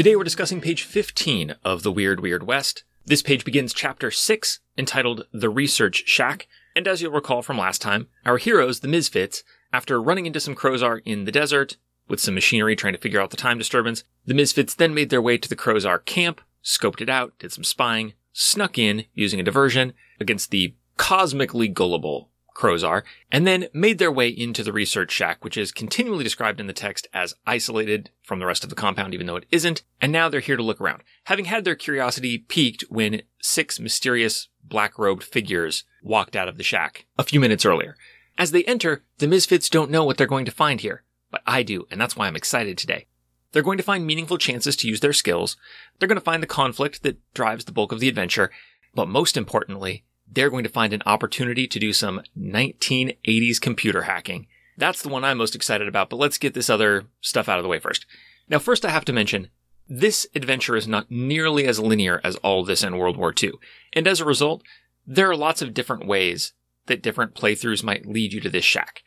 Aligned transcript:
Today 0.00 0.16
we're 0.16 0.24
discussing 0.24 0.62
page 0.62 0.84
15 0.84 1.56
of 1.62 1.82
The 1.82 1.92
Weird 1.92 2.20
Weird 2.20 2.46
West. 2.46 2.84
This 3.04 3.20
page 3.20 3.44
begins 3.44 3.74
chapter 3.74 4.10
6, 4.10 4.60
entitled 4.78 5.26
The 5.30 5.50
Research 5.50 6.04
Shack, 6.06 6.48
and 6.74 6.88
as 6.88 7.02
you'll 7.02 7.12
recall 7.12 7.42
from 7.42 7.58
last 7.58 7.82
time, 7.82 8.08
our 8.24 8.38
heroes, 8.38 8.80
the 8.80 8.88
Misfits, 8.88 9.44
after 9.74 10.00
running 10.00 10.24
into 10.24 10.40
some 10.40 10.54
Crozar 10.54 11.02
in 11.04 11.26
the 11.26 11.30
desert, 11.30 11.76
with 12.08 12.18
some 12.18 12.34
machinery 12.34 12.74
trying 12.74 12.94
to 12.94 12.98
figure 12.98 13.20
out 13.20 13.28
the 13.28 13.36
time 13.36 13.58
disturbance, 13.58 14.02
the 14.24 14.32
Misfits 14.32 14.74
then 14.74 14.94
made 14.94 15.10
their 15.10 15.20
way 15.20 15.36
to 15.36 15.50
the 15.50 15.54
Crozar 15.54 16.02
camp, 16.06 16.40
scoped 16.64 17.02
it 17.02 17.10
out, 17.10 17.38
did 17.38 17.52
some 17.52 17.62
spying, 17.62 18.14
snuck 18.32 18.78
in 18.78 19.04
using 19.12 19.38
a 19.38 19.42
diversion 19.42 19.92
against 20.18 20.50
the 20.50 20.74
cosmically 20.96 21.68
gullible 21.68 22.30
Crozar, 22.54 23.02
and 23.30 23.46
then 23.46 23.68
made 23.72 23.98
their 23.98 24.12
way 24.12 24.28
into 24.28 24.62
the 24.62 24.72
research 24.72 25.10
shack, 25.10 25.44
which 25.44 25.56
is 25.56 25.72
continually 25.72 26.24
described 26.24 26.60
in 26.60 26.66
the 26.66 26.72
text 26.72 27.06
as 27.12 27.34
isolated 27.46 28.10
from 28.22 28.38
the 28.38 28.46
rest 28.46 28.64
of 28.64 28.70
the 28.70 28.76
compound, 28.76 29.14
even 29.14 29.26
though 29.26 29.36
it 29.36 29.46
isn't. 29.50 29.82
And 30.00 30.12
now 30.12 30.28
they're 30.28 30.40
here 30.40 30.56
to 30.56 30.62
look 30.62 30.80
around, 30.80 31.02
having 31.24 31.46
had 31.46 31.64
their 31.64 31.74
curiosity 31.74 32.38
piqued 32.38 32.84
when 32.88 33.22
six 33.40 33.80
mysterious 33.80 34.48
black 34.62 34.98
robed 34.98 35.22
figures 35.22 35.84
walked 36.02 36.36
out 36.36 36.48
of 36.48 36.56
the 36.56 36.64
shack 36.64 37.06
a 37.18 37.24
few 37.24 37.40
minutes 37.40 37.64
earlier. 37.64 37.96
As 38.38 38.52
they 38.52 38.64
enter, 38.64 39.04
the 39.18 39.28
Misfits 39.28 39.68
don't 39.68 39.90
know 39.90 40.04
what 40.04 40.16
they're 40.16 40.26
going 40.26 40.46
to 40.46 40.52
find 40.52 40.80
here, 40.80 41.02
but 41.30 41.42
I 41.46 41.62
do, 41.62 41.86
and 41.90 42.00
that's 42.00 42.16
why 42.16 42.26
I'm 42.26 42.36
excited 42.36 42.78
today. 42.78 43.06
They're 43.52 43.62
going 43.62 43.78
to 43.78 43.84
find 43.84 44.06
meaningful 44.06 44.38
chances 44.38 44.76
to 44.76 44.88
use 44.88 45.00
their 45.00 45.12
skills. 45.12 45.56
They're 45.98 46.08
going 46.08 46.18
to 46.18 46.24
find 46.24 46.42
the 46.42 46.46
conflict 46.46 47.02
that 47.02 47.18
drives 47.34 47.64
the 47.64 47.72
bulk 47.72 47.92
of 47.92 48.00
the 48.00 48.08
adventure. 48.08 48.50
But 48.94 49.08
most 49.08 49.36
importantly, 49.36 50.04
they're 50.32 50.50
going 50.50 50.64
to 50.64 50.70
find 50.70 50.92
an 50.92 51.02
opportunity 51.06 51.66
to 51.66 51.78
do 51.78 51.92
some 51.92 52.22
1980s 52.38 53.60
computer 53.60 54.02
hacking. 54.02 54.46
That's 54.76 55.02
the 55.02 55.08
one 55.08 55.24
I'm 55.24 55.38
most 55.38 55.54
excited 55.54 55.88
about, 55.88 56.08
but 56.10 56.16
let's 56.16 56.38
get 56.38 56.54
this 56.54 56.70
other 56.70 57.04
stuff 57.20 57.48
out 57.48 57.58
of 57.58 57.62
the 57.62 57.68
way 57.68 57.78
first. 57.78 58.06
Now, 58.48 58.58
first 58.58 58.84
I 58.84 58.90
have 58.90 59.04
to 59.06 59.12
mention, 59.12 59.48
this 59.88 60.26
adventure 60.34 60.76
is 60.76 60.86
not 60.86 61.10
nearly 61.10 61.66
as 61.66 61.80
linear 61.80 62.20
as 62.22 62.36
All 62.36 62.64
This 62.64 62.82
and 62.82 62.98
World 62.98 63.16
War 63.16 63.34
II. 63.40 63.52
And 63.92 64.06
as 64.06 64.20
a 64.20 64.24
result, 64.24 64.62
there 65.06 65.28
are 65.28 65.36
lots 65.36 65.62
of 65.62 65.74
different 65.74 66.06
ways 66.06 66.52
that 66.86 67.02
different 67.02 67.34
playthroughs 67.34 67.82
might 67.82 68.06
lead 68.06 68.32
you 68.32 68.40
to 68.40 68.48
this 68.48 68.64
shack. 68.64 69.02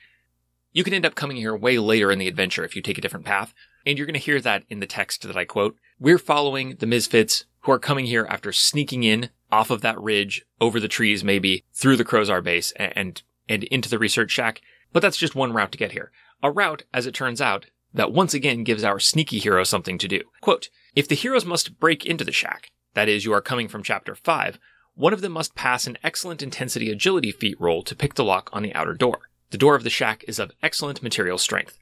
You 0.73 0.83
can 0.83 0.93
end 0.93 1.05
up 1.05 1.15
coming 1.15 1.37
here 1.37 1.55
way 1.55 1.77
later 1.77 2.11
in 2.11 2.19
the 2.19 2.27
adventure 2.27 2.65
if 2.65 2.75
you 2.75 2.81
take 2.81 2.97
a 2.97 3.01
different 3.01 3.25
path, 3.25 3.53
and 3.85 3.97
you're 3.97 4.07
going 4.07 4.13
to 4.13 4.19
hear 4.19 4.41
that 4.41 4.63
in 4.69 4.79
the 4.79 4.87
text 4.87 5.21
that 5.23 5.37
I 5.37 5.45
quote. 5.45 5.77
We're 5.99 6.17
following 6.17 6.75
the 6.79 6.85
Misfits 6.85 7.45
who 7.63 7.71
are 7.71 7.79
coming 7.79 8.05
here 8.05 8.25
after 8.29 8.51
sneaking 8.51 9.03
in 9.03 9.29
off 9.51 9.69
of 9.69 9.81
that 9.81 9.99
ridge, 9.99 10.45
over 10.59 10.79
the 10.79 10.87
trees 10.87 11.23
maybe, 11.23 11.63
through 11.73 11.95
the 11.95 12.05
Crozar 12.05 12.43
base 12.43 12.71
and, 12.75 13.21
and 13.47 13.63
into 13.65 13.89
the 13.89 13.99
research 13.99 14.31
shack. 14.31 14.61
But 14.91 15.01
that's 15.01 15.17
just 15.17 15.35
one 15.35 15.53
route 15.53 15.71
to 15.71 15.77
get 15.77 15.91
here. 15.91 16.11
A 16.41 16.51
route, 16.51 16.83
as 16.93 17.05
it 17.05 17.13
turns 17.13 17.41
out, 17.41 17.67
that 17.93 18.11
once 18.11 18.33
again 18.33 18.63
gives 18.63 18.83
our 18.83 18.99
sneaky 18.99 19.39
hero 19.39 19.63
something 19.63 19.97
to 19.99 20.07
do. 20.07 20.21
Quote, 20.41 20.69
if 20.95 21.07
the 21.07 21.15
heroes 21.15 21.45
must 21.45 21.79
break 21.79 22.05
into 22.05 22.23
the 22.23 22.31
shack, 22.31 22.71
that 22.95 23.07
is, 23.07 23.25
you 23.25 23.33
are 23.33 23.41
coming 23.41 23.67
from 23.67 23.83
chapter 23.83 24.15
5, 24.15 24.59
one 24.95 25.13
of 25.13 25.21
them 25.21 25.31
must 25.31 25.55
pass 25.55 25.87
an 25.87 25.97
excellent 26.03 26.43
intensity 26.43 26.91
agility 26.91 27.31
feat 27.31 27.59
roll 27.59 27.81
to 27.83 27.95
pick 27.95 28.15
the 28.15 28.23
lock 28.23 28.49
on 28.53 28.63
the 28.63 28.73
outer 28.73 28.93
door. 28.93 29.29
The 29.51 29.57
door 29.57 29.75
of 29.75 29.83
the 29.83 29.89
shack 29.89 30.23
is 30.27 30.39
of 30.39 30.51
excellent 30.61 31.01
material 31.01 31.37
strength. 31.37 31.77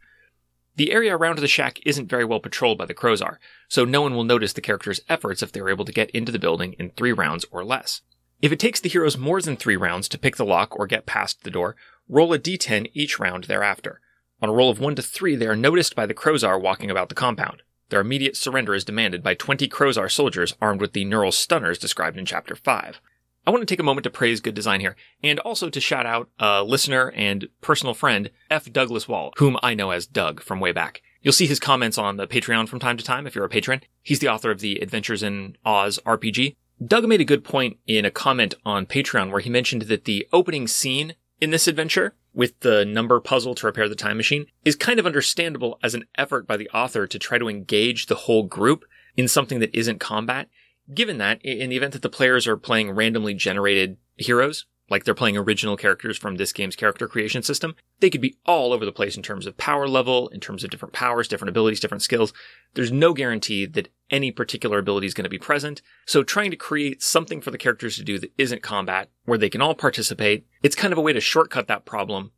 The 0.81 0.91
area 0.91 1.15
around 1.15 1.37
the 1.37 1.47
shack 1.47 1.79
isn't 1.85 2.09
very 2.09 2.25
well 2.25 2.39
patrolled 2.39 2.79
by 2.79 2.87
the 2.87 2.95
Crozar, 2.95 3.37
so 3.67 3.85
no 3.85 4.01
one 4.01 4.15
will 4.15 4.23
notice 4.23 4.53
the 4.53 4.61
character's 4.61 4.99
efforts 5.07 5.43
if 5.43 5.51
they 5.51 5.59
are 5.59 5.69
able 5.69 5.85
to 5.85 5.91
get 5.91 6.09
into 6.09 6.31
the 6.31 6.39
building 6.39 6.73
in 6.79 6.89
three 6.89 7.11
rounds 7.11 7.45
or 7.51 7.63
less. 7.63 8.01
If 8.41 8.51
it 8.51 8.59
takes 8.59 8.79
the 8.79 8.89
heroes 8.89 9.15
more 9.15 9.39
than 9.43 9.57
three 9.57 9.75
rounds 9.75 10.09
to 10.09 10.17
pick 10.17 10.37
the 10.37 10.43
lock 10.43 10.75
or 10.75 10.87
get 10.87 11.05
past 11.05 11.43
the 11.43 11.51
door, 11.51 11.75
roll 12.09 12.33
a 12.33 12.39
d10 12.39 12.89
each 12.95 13.19
round 13.19 13.43
thereafter. 13.43 14.01
On 14.41 14.49
a 14.49 14.51
roll 14.51 14.71
of 14.71 14.79
1 14.79 14.95
to 14.95 15.03
3, 15.03 15.35
they 15.35 15.45
are 15.45 15.55
noticed 15.55 15.95
by 15.95 16.07
the 16.07 16.15
Crozar 16.15 16.59
walking 16.59 16.89
about 16.89 17.09
the 17.09 17.13
compound. 17.13 17.61
Their 17.89 18.01
immediate 18.01 18.35
surrender 18.35 18.73
is 18.73 18.83
demanded 18.83 19.21
by 19.21 19.35
20 19.35 19.67
Crozar 19.67 20.09
soldiers 20.09 20.55
armed 20.59 20.81
with 20.81 20.93
the 20.93 21.05
neural 21.05 21.31
stunners 21.31 21.77
described 21.77 22.17
in 22.17 22.25
Chapter 22.25 22.55
5. 22.55 22.99
I 23.45 23.49
want 23.49 23.61
to 23.61 23.65
take 23.65 23.79
a 23.79 23.83
moment 23.83 24.03
to 24.03 24.11
praise 24.11 24.39
good 24.39 24.53
design 24.53 24.81
here, 24.81 24.95
and 25.23 25.39
also 25.39 25.69
to 25.69 25.81
shout 25.81 26.05
out 26.05 26.29
a 26.37 26.63
listener 26.63 27.11
and 27.15 27.47
personal 27.59 27.95
friend, 27.95 28.29
F. 28.51 28.71
Douglas 28.71 29.07
Wall, 29.07 29.33
whom 29.37 29.57
I 29.63 29.73
know 29.73 29.89
as 29.89 30.05
Doug 30.05 30.43
from 30.43 30.59
way 30.59 30.71
back. 30.71 31.01
You'll 31.21 31.33
see 31.33 31.47
his 31.47 31.59
comments 31.59 31.97
on 31.97 32.17
the 32.17 32.27
Patreon 32.27 32.69
from 32.69 32.79
time 32.79 32.97
to 32.97 33.03
time 33.03 33.25
if 33.25 33.33
you're 33.33 33.45
a 33.45 33.49
patron. 33.49 33.81
He's 34.03 34.19
the 34.19 34.27
author 34.27 34.51
of 34.51 34.59
the 34.59 34.79
Adventures 34.79 35.23
in 35.23 35.57
Oz 35.65 35.99
RPG. 36.05 36.55
Doug 36.85 37.07
made 37.07 37.21
a 37.21 37.25
good 37.25 37.43
point 37.43 37.77
in 37.87 38.05
a 38.05 38.11
comment 38.11 38.53
on 38.63 38.85
Patreon 38.85 39.31
where 39.31 39.41
he 39.41 39.49
mentioned 39.49 39.83
that 39.83 40.05
the 40.05 40.27
opening 40.31 40.67
scene 40.67 41.15
in 41.39 41.49
this 41.49 41.67
adventure 41.67 42.15
with 42.33 42.59
the 42.61 42.85
number 42.85 43.19
puzzle 43.19 43.55
to 43.55 43.65
repair 43.65 43.89
the 43.89 43.95
time 43.95 44.17
machine 44.17 44.45
is 44.63 44.75
kind 44.75 44.99
of 44.99 45.05
understandable 45.05 45.79
as 45.83 45.93
an 45.93 46.05
effort 46.15 46.47
by 46.47 46.57
the 46.57 46.69
author 46.69 47.05
to 47.07 47.19
try 47.19 47.37
to 47.37 47.49
engage 47.49 48.05
the 48.05 48.15
whole 48.15 48.43
group 48.43 48.85
in 49.17 49.27
something 49.27 49.59
that 49.59 49.75
isn't 49.75 49.99
combat 49.99 50.47
Given 50.93 51.17
that, 51.19 51.41
in 51.43 51.69
the 51.69 51.77
event 51.77 51.93
that 51.93 52.01
the 52.01 52.09
players 52.09 52.47
are 52.47 52.57
playing 52.57 52.91
randomly 52.91 53.33
generated 53.33 53.97
heroes, 54.17 54.65
like 54.89 55.05
they're 55.05 55.13
playing 55.13 55.37
original 55.37 55.77
characters 55.77 56.17
from 56.17 56.35
this 56.35 56.51
game's 56.51 56.75
character 56.75 57.07
creation 57.07 57.41
system, 57.41 57.75
they 58.01 58.09
could 58.09 58.19
be 58.19 58.35
all 58.45 58.73
over 58.73 58.83
the 58.83 58.91
place 58.91 59.15
in 59.15 59.23
terms 59.23 59.45
of 59.45 59.55
power 59.55 59.87
level, 59.87 60.27
in 60.29 60.41
terms 60.41 60.65
of 60.65 60.69
different 60.69 60.93
powers, 60.93 61.29
different 61.29 61.49
abilities, 61.49 61.79
different 61.79 62.03
skills. 62.03 62.33
There's 62.73 62.91
no 62.91 63.13
guarantee 63.13 63.65
that 63.67 63.87
any 64.09 64.31
particular 64.31 64.79
ability 64.79 65.07
is 65.07 65.13
going 65.13 65.23
to 65.23 65.29
be 65.29 65.39
present. 65.39 65.81
So 66.05 66.23
trying 66.23 66.51
to 66.51 66.57
create 66.57 67.01
something 67.01 67.39
for 67.39 67.51
the 67.51 67.57
characters 67.57 67.95
to 67.95 68.03
do 68.03 68.19
that 68.19 68.33
isn't 68.37 68.61
combat, 68.61 69.09
where 69.23 69.37
they 69.37 69.49
can 69.49 69.61
all 69.61 69.75
participate, 69.75 70.45
it's 70.61 70.75
kind 70.75 70.91
of 70.91 70.97
a 70.97 71.01
way 71.01 71.13
to 71.13 71.21
shortcut 71.21 71.67
that 71.67 71.85
problem 71.85 72.31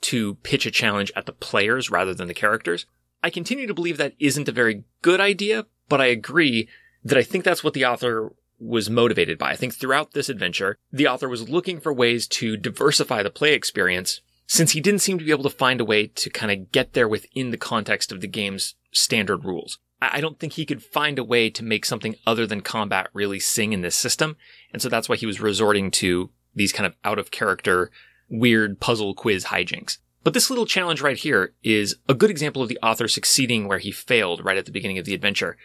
to 0.00 0.34
pitch 0.36 0.66
a 0.66 0.70
challenge 0.72 1.12
at 1.14 1.26
the 1.26 1.32
players 1.32 1.90
rather 1.90 2.12
than 2.12 2.26
the 2.26 2.34
characters. 2.34 2.86
I 3.22 3.30
continue 3.30 3.68
to 3.68 3.74
believe 3.74 3.98
that 3.98 4.14
isn't 4.18 4.48
a 4.48 4.52
very 4.52 4.82
good 5.02 5.20
idea, 5.20 5.66
but 5.88 6.00
I 6.00 6.06
agree 6.06 6.68
that 7.04 7.18
I 7.18 7.22
think 7.22 7.44
that's 7.44 7.64
what 7.64 7.74
the 7.74 7.84
author 7.84 8.32
was 8.58 8.90
motivated 8.90 9.38
by. 9.38 9.50
I 9.50 9.56
think 9.56 9.74
throughout 9.74 10.12
this 10.12 10.28
adventure, 10.28 10.76
the 10.92 11.08
author 11.08 11.28
was 11.28 11.48
looking 11.48 11.80
for 11.80 11.92
ways 11.92 12.26
to 12.28 12.56
diversify 12.56 13.22
the 13.22 13.30
play 13.30 13.54
experience 13.54 14.20
since 14.46 14.72
he 14.72 14.80
didn't 14.80 15.00
seem 15.00 15.18
to 15.18 15.24
be 15.24 15.30
able 15.30 15.44
to 15.44 15.50
find 15.50 15.80
a 15.80 15.84
way 15.84 16.08
to 16.08 16.28
kind 16.28 16.52
of 16.52 16.72
get 16.72 16.92
there 16.92 17.08
within 17.08 17.50
the 17.50 17.56
context 17.56 18.12
of 18.12 18.20
the 18.20 18.26
game's 18.26 18.74
standard 18.92 19.44
rules. 19.44 19.78
I 20.02 20.20
don't 20.20 20.38
think 20.38 20.54
he 20.54 20.66
could 20.66 20.82
find 20.82 21.18
a 21.18 21.24
way 21.24 21.50
to 21.50 21.64
make 21.64 21.84
something 21.84 22.16
other 22.26 22.46
than 22.46 22.62
combat 22.62 23.08
really 23.12 23.38
sing 23.38 23.72
in 23.72 23.82
this 23.82 23.94
system. 23.94 24.36
And 24.72 24.80
so 24.80 24.88
that's 24.88 25.08
why 25.08 25.16
he 25.16 25.26
was 25.26 25.40
resorting 25.40 25.90
to 25.92 26.30
these 26.54 26.72
kind 26.72 26.86
of 26.86 26.94
out 27.04 27.18
of 27.18 27.30
character, 27.30 27.90
weird 28.28 28.80
puzzle 28.80 29.14
quiz 29.14 29.46
hijinks. 29.46 29.98
But 30.22 30.34
this 30.34 30.50
little 30.50 30.66
challenge 30.66 31.00
right 31.00 31.16
here 31.16 31.54
is 31.62 31.96
a 32.08 32.14
good 32.14 32.30
example 32.30 32.62
of 32.62 32.68
the 32.68 32.78
author 32.82 33.08
succeeding 33.08 33.68
where 33.68 33.78
he 33.78 33.92
failed 33.92 34.44
right 34.44 34.58
at 34.58 34.66
the 34.66 34.72
beginning 34.72 34.98
of 34.98 35.04
the 35.04 35.14
adventure 35.14 35.56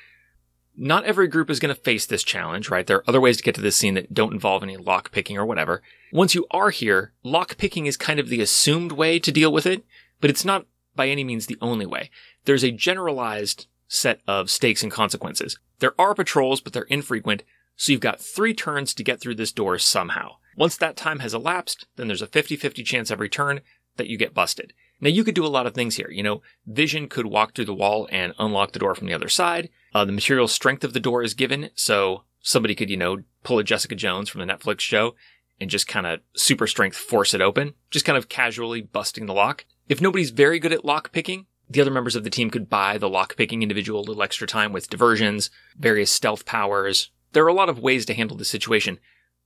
not 0.77 1.05
every 1.05 1.27
group 1.27 1.49
is 1.49 1.59
going 1.59 1.73
to 1.73 1.81
face 1.81 2.05
this 2.05 2.23
challenge, 2.23 2.69
right? 2.69 2.85
There 2.85 2.97
are 2.97 3.09
other 3.09 3.21
ways 3.21 3.37
to 3.37 3.43
get 3.43 3.55
to 3.55 3.61
this 3.61 3.75
scene 3.75 3.93
that 3.95 4.13
don't 4.13 4.33
involve 4.33 4.63
any 4.63 4.77
lock 4.77 5.11
picking 5.11 5.37
or 5.37 5.45
whatever. 5.45 5.81
Once 6.11 6.35
you 6.35 6.45
are 6.51 6.69
here, 6.69 7.13
lock 7.23 7.57
picking 7.57 7.85
is 7.85 7.97
kind 7.97 8.19
of 8.19 8.29
the 8.29 8.41
assumed 8.41 8.91
way 8.91 9.19
to 9.19 9.31
deal 9.31 9.51
with 9.51 9.65
it, 9.65 9.85
but 10.21 10.29
it's 10.29 10.45
not 10.45 10.65
by 10.95 11.07
any 11.07 11.23
means 11.23 11.45
the 11.45 11.57
only 11.61 11.85
way. 11.85 12.09
There's 12.45 12.63
a 12.63 12.71
generalized 12.71 13.67
set 13.87 14.21
of 14.27 14.49
stakes 14.49 14.83
and 14.83 14.91
consequences. 14.91 15.59
There 15.79 15.93
are 15.99 16.15
patrols, 16.15 16.61
but 16.61 16.73
they're 16.73 16.83
infrequent, 16.83 17.43
so 17.75 17.91
you've 17.91 18.01
got 18.01 18.21
three 18.21 18.53
turns 18.53 18.93
to 18.93 19.03
get 19.03 19.19
through 19.19 19.35
this 19.35 19.51
door 19.51 19.77
somehow. 19.77 20.37
Once 20.57 20.77
that 20.77 20.95
time 20.95 21.19
has 21.19 21.33
elapsed, 21.33 21.85
then 21.97 22.07
there's 22.07 22.21
a 22.21 22.27
50-50 22.27 22.85
chance 22.85 23.11
every 23.11 23.29
turn 23.29 23.61
that 23.97 24.07
you 24.07 24.17
get 24.17 24.33
busted. 24.33 24.73
Now 25.01 25.09
you 25.09 25.23
could 25.23 25.35
do 25.35 25.45
a 25.45 25.47
lot 25.47 25.67
of 25.67 25.73
things 25.73 25.95
here. 25.95 26.09
You 26.09 26.23
know, 26.23 26.41
Vision 26.65 27.07
could 27.07 27.25
walk 27.25 27.53
through 27.53 27.65
the 27.65 27.73
wall 27.73 28.07
and 28.11 28.33
unlock 28.39 28.71
the 28.71 28.79
door 28.79 28.95
from 28.95 29.07
the 29.07 29.13
other 29.13 29.29
side. 29.29 29.69
Uh, 29.93 30.05
the 30.05 30.11
material 30.11 30.47
strength 30.47 30.83
of 30.83 30.93
the 30.93 30.99
door 30.99 31.21
is 31.23 31.33
given, 31.33 31.69
so 31.75 32.23
somebody 32.41 32.75
could, 32.75 32.89
you 32.89 32.97
know, 32.97 33.23
pull 33.43 33.59
a 33.59 33.63
Jessica 33.63 33.95
Jones 33.95 34.29
from 34.29 34.39
the 34.39 34.51
Netflix 34.51 34.79
show 34.81 35.15
and 35.59 35.69
just 35.69 35.87
kind 35.87 36.05
of 36.05 36.19
super 36.35 36.67
strength 36.67 36.97
force 36.97 37.33
it 37.33 37.41
open, 37.41 37.73
just 37.89 38.05
kind 38.05 38.17
of 38.17 38.29
casually 38.29 38.81
busting 38.81 39.25
the 39.25 39.33
lock. 39.33 39.65
If 39.87 40.01
nobody's 40.01 40.31
very 40.31 40.59
good 40.59 40.73
at 40.73 40.85
lock 40.85 41.11
picking, 41.11 41.45
the 41.69 41.81
other 41.81 41.91
members 41.91 42.15
of 42.15 42.23
the 42.23 42.29
team 42.29 42.49
could 42.49 42.69
buy 42.69 42.97
the 42.97 43.09
lock 43.09 43.35
picking 43.35 43.63
individual 43.63 44.01
a 44.01 44.03
little 44.03 44.23
extra 44.23 44.47
time 44.47 44.73
with 44.73 44.89
diversions, 44.89 45.49
various 45.77 46.11
stealth 46.11 46.45
powers. 46.45 47.09
There 47.33 47.43
are 47.43 47.49
a 47.49 47.53
lot 47.53 47.69
of 47.69 47.79
ways 47.79 48.05
to 48.05 48.13
handle 48.13 48.37
the 48.37 48.45
situation, 48.45 48.99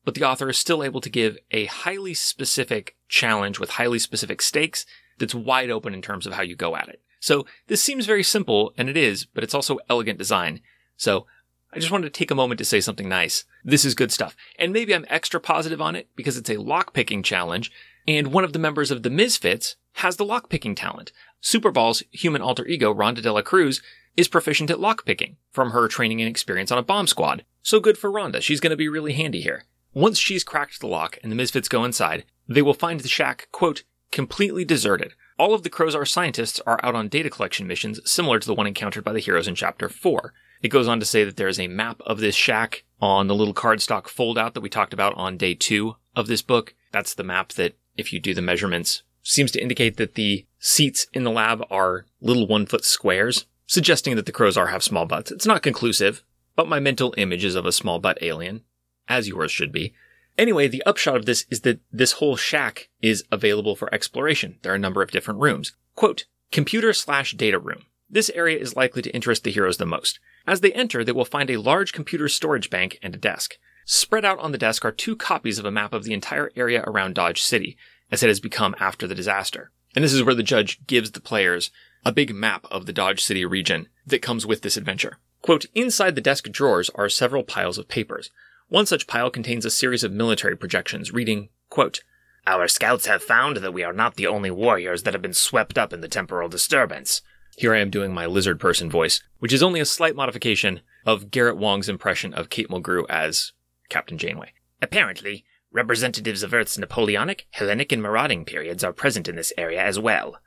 but 0.04 0.16
the 0.16 0.24
author 0.24 0.50
is 0.50 0.58
still 0.58 0.84
able 0.84 1.02
to 1.02 1.10
give 1.10 1.38
a 1.52 1.66
highly 1.66 2.14
specific 2.14 2.98
challenge 3.08 3.60
with 3.60 3.72
highly 3.72 4.00
specific 4.00 4.42
stakes 4.42 4.86
that's 5.20 5.36
wide 5.36 5.70
open 5.70 5.94
in 5.94 6.02
terms 6.02 6.26
of 6.26 6.34
how 6.34 6.42
you 6.42 6.56
go 6.56 6.76
at 6.76 6.88
it. 6.88 7.02
So 7.20 7.46
this 7.68 7.84
seems 7.84 8.06
very 8.06 8.24
simple, 8.24 8.74
and 8.78 8.90
it 8.90 8.98
is, 8.98 9.26
but 9.26 9.44
it's 9.44 9.54
also 9.54 9.80
elegant 9.90 10.18
design. 10.18 10.62
So 10.96 11.28
I 11.74 11.80
just 11.80 11.92
wanted 11.92 12.12
to 12.12 12.18
take 12.18 12.32
a 12.32 12.36
moment 12.36 12.58
to 12.60 12.66
say 12.66 12.80
something 12.80 13.08
nice. 13.08 13.46
This 13.64 13.86
is 13.86 13.94
good 13.94 14.12
stuff. 14.12 14.36
And 14.58 14.74
maybe 14.74 14.96
I'm 14.96 15.06
extra 15.10 15.40
positive 15.40 15.82
on 15.82 15.96
it 15.96 16.08
because 16.16 16.38
it's 16.38 16.50
a 16.50 16.56
lockpicking 16.56 17.24
challenge, 17.24 17.72
and 18.08 18.28
one 18.34 18.44
of 18.44 18.54
the 18.54 18.60
members 18.60 18.90
of 18.90 19.04
the 19.04 19.10
Misfits 19.10 19.76
has 19.94 20.16
the 20.16 20.26
lockpicking 20.26 20.76
talent. 20.76 21.12
Superball's 21.42 22.04
human 22.12 22.42
alter 22.42 22.66
ego, 22.66 22.94
Rhonda 22.94 23.22
de 23.22 23.32
la 23.32 23.42
Cruz, 23.42 23.82
is 24.18 24.28
proficient 24.28 24.72
at 24.72 24.78
lockpicking 24.78 25.36
from 25.52 25.72
her 25.72 25.88
training 25.88 26.22
and 26.22 26.30
experience 26.30 26.72
on 26.72 26.78
a 26.78 26.84
bomb 26.84 27.08
squad. 27.08 27.46
So 27.62 27.80
good 27.80 27.98
for 27.98 28.12
Rhonda. 28.12 28.42
She's 28.42 28.60
going 28.60 28.72
to 28.72 28.78
be 28.78 28.90
really 28.90 29.14
handy 29.14 29.42
here. 29.42 29.66
Once 29.94 30.18
she's 30.18 30.44
cracked 30.44 30.80
the 30.80 30.88
lock 30.88 31.18
and 31.22 31.32
the 31.32 31.36
Misfits 31.36 31.70
go 31.70 31.84
inside, 31.84 32.26
they 32.48 32.62
will 32.62 32.74
find 32.74 33.00
the 33.00 33.08
shack, 33.08 33.48
quote, 33.52 33.84
completely 34.12 34.66
deserted. 34.66 35.14
All 35.38 35.54
of 35.54 35.64
the 35.64 35.70
Crozar 35.70 36.08
scientists 36.08 36.60
are 36.66 36.80
out 36.84 36.96
on 36.96 37.08
data 37.08 37.30
collection 37.30 37.68
missions 37.68 38.00
similar 38.10 38.40
to 38.40 38.48
the 38.48 38.54
one 38.54 38.68
encountered 38.68 39.04
by 39.04 39.14
the 39.14 39.20
heroes 39.20 39.48
in 39.48 39.56
Chapter 39.56 39.90
4. 39.90 40.34
It 40.62 40.70
goes 40.70 40.88
on 40.88 41.00
to 41.00 41.06
say 41.06 41.24
that 41.24 41.38
there 41.38 41.48
is 41.48 41.60
a 41.60 41.68
map 41.68 42.02
of 42.06 42.20
this 42.20 42.36
shack 42.36 42.84
on 43.02 43.28
the 43.28 43.36
little 43.36 43.54
cardstock 43.54 44.04
foldout 44.04 44.54
that 44.54 44.62
we 44.62 44.70
talked 44.70 44.94
about 44.94 45.16
on 45.16 45.38
day 45.38 45.54
two 45.54 45.96
of 46.16 46.28
this 46.28 46.42
book. 46.42 46.76
That's 46.92 47.14
the 47.14 47.24
map 47.24 47.54
that, 47.54 47.78
if 47.96 48.12
you 48.12 48.20
do 48.20 48.34
the 48.34 48.42
measurements, 48.42 49.04
seems 49.24 49.52
to 49.52 49.62
indicate 49.62 49.98
that 49.98 50.16
the 50.16 50.46
seats 50.60 51.08
in 51.14 51.24
the 51.24 51.32
lab 51.32 51.64
are 51.70 52.06
little 52.20 52.48
one 52.48 52.66
foot 52.66 52.84
squares, 52.84 53.46
suggesting 53.68 54.16
that 54.16 54.26
the 54.26 54.34
Crozar 54.34 54.72
have 54.72 54.84
small 54.84 55.06
butts. 55.06 55.32
It's 55.32 55.46
not 55.46 55.64
conclusive, 55.64 56.24
but 56.56 56.68
my 56.68 56.80
mental 56.80 57.14
image 57.18 57.46
is 57.46 57.56
of 57.56 57.66
a 57.66 57.72
small 57.72 58.00
butt 58.00 58.18
alien, 58.22 58.64
as 59.08 59.30
yours 59.30 59.52
should 59.52 59.72
be. 59.72 59.94
Anyway, 60.40 60.70
the 60.70 60.82
upshot 60.84 61.18
of 61.18 61.26
this 61.26 61.46
is 61.52 61.62
that 61.62 61.82
this 61.92 62.14
whole 62.14 62.38
shack 62.38 62.88
is 63.02 63.26
available 63.30 63.76
for 63.76 63.94
exploration. 63.94 64.58
There 64.62 64.72
are 64.72 64.76
a 64.76 64.80
number 64.80 65.02
of 65.02 65.12
different 65.12 65.42
rooms. 65.42 65.74
Quote, 65.96 66.28
computer 66.50 66.94
slash 66.94 67.34
data 67.34 67.60
room. 67.60 67.88
This 68.10 68.32
area 68.34 68.58
is 68.58 68.74
likely 68.74 69.02
to 69.02 69.14
interest 69.14 69.44
the 69.44 69.52
heroes 69.52 69.76
the 69.76 69.86
most. 69.86 70.18
As 70.48 70.62
they 70.62 70.72
enter, 70.72 71.04
they 71.04 71.12
will 71.12 71.26
find 71.26 71.50
a 71.50 71.58
large 71.58 71.92
computer 71.92 72.30
storage 72.30 72.70
bank 72.70 73.00
and 73.04 73.14
a 73.14 73.18
desk. 73.18 73.58
Spread 73.84 74.24
out 74.24 74.40
on 74.40 74.54
the 74.54 74.58
desk 74.58 74.86
are 74.86 74.94
two 74.94 75.18
copies 75.18 75.60
of 75.60 75.66
a 75.66 75.72
map 75.72 75.92
of 75.92 76.06
the 76.06 76.14
entire 76.14 76.54
area 76.56 76.86
around 76.88 77.16
Dodge 77.16 77.42
City, 77.42 77.76
as 78.10 78.24
it 78.24 78.28
has 78.28 78.40
become 78.40 78.76
after 78.80 79.08
the 79.08 79.16
disaster. 79.16 79.72
And 79.94 80.06
this 80.06 80.14
is 80.14 80.24
where 80.24 80.36
the 80.36 80.42
judge 80.42 80.80
gives 80.88 81.12
the 81.12 81.20
players 81.20 81.70
a 82.06 82.14
big 82.14 82.34
map 82.34 82.66
of 82.72 82.86
the 82.86 82.94
Dodge 82.94 83.22
City 83.22 83.44
region 83.44 83.90
that 84.08 84.22
comes 84.22 84.46
with 84.46 84.62
this 84.62 84.78
adventure. 84.78 85.18
Quote, 85.42 85.66
inside 85.76 86.16
the 86.16 86.22
desk 86.22 86.46
drawers 86.50 86.90
are 86.96 87.10
several 87.10 87.44
piles 87.44 87.78
of 87.78 87.90
papers. 87.90 88.32
One 88.70 88.86
such 88.86 89.08
pile 89.08 89.32
contains 89.32 89.66
a 89.66 89.72
series 89.72 90.04
of 90.04 90.12
military 90.12 90.56
projections 90.56 91.12
reading, 91.12 91.50
quote, 91.70 92.04
Our 92.46 92.68
scouts 92.68 93.08
have 93.08 93.24
found 93.24 93.58
that 93.58 93.74
we 93.74 93.84
are 93.84 93.92
not 93.92 94.16
the 94.16 94.28
only 94.28 94.52
warriors 94.52 95.02
that 95.04 95.16
have 95.16 95.24
been 95.24 95.34
swept 95.34 95.76
up 95.76 95.92
in 95.92 96.02
the 96.02 96.08
temporal 96.08 96.50
disturbance. 96.50 97.24
Here 97.58 97.74
I 97.74 97.80
am 97.80 97.90
doing 97.90 98.14
my 98.14 98.28
lizard 98.28 98.60
person 98.60 98.88
voice, 98.88 99.24
which 99.40 99.52
is 99.52 99.64
only 99.64 99.80
a 99.80 99.86
slight 99.86 100.16
modification 100.16 100.82
of 101.04 101.32
Garrett 101.32 101.58
Wang's 101.58 101.90
impression 101.90 102.32
of 102.36 102.52
Kate 102.52 102.70
Mulgrew 102.70 103.06
as 103.10 103.54
Captain 103.90 104.20
Janeway. 104.20 104.54
Apparently, 104.84 105.44
representatives 105.72 106.44
of 106.44 106.54
Earth's 106.54 106.78
Napoleonic, 106.78 107.48
Hellenic, 107.50 107.92
and 107.92 108.04
marauding 108.04 108.46
periods 108.46 108.84
are 108.84 108.94
present 108.94 109.28
in 109.28 109.36
this 109.36 109.52
area 109.58 109.84
as 109.84 109.98
well. 109.98 110.38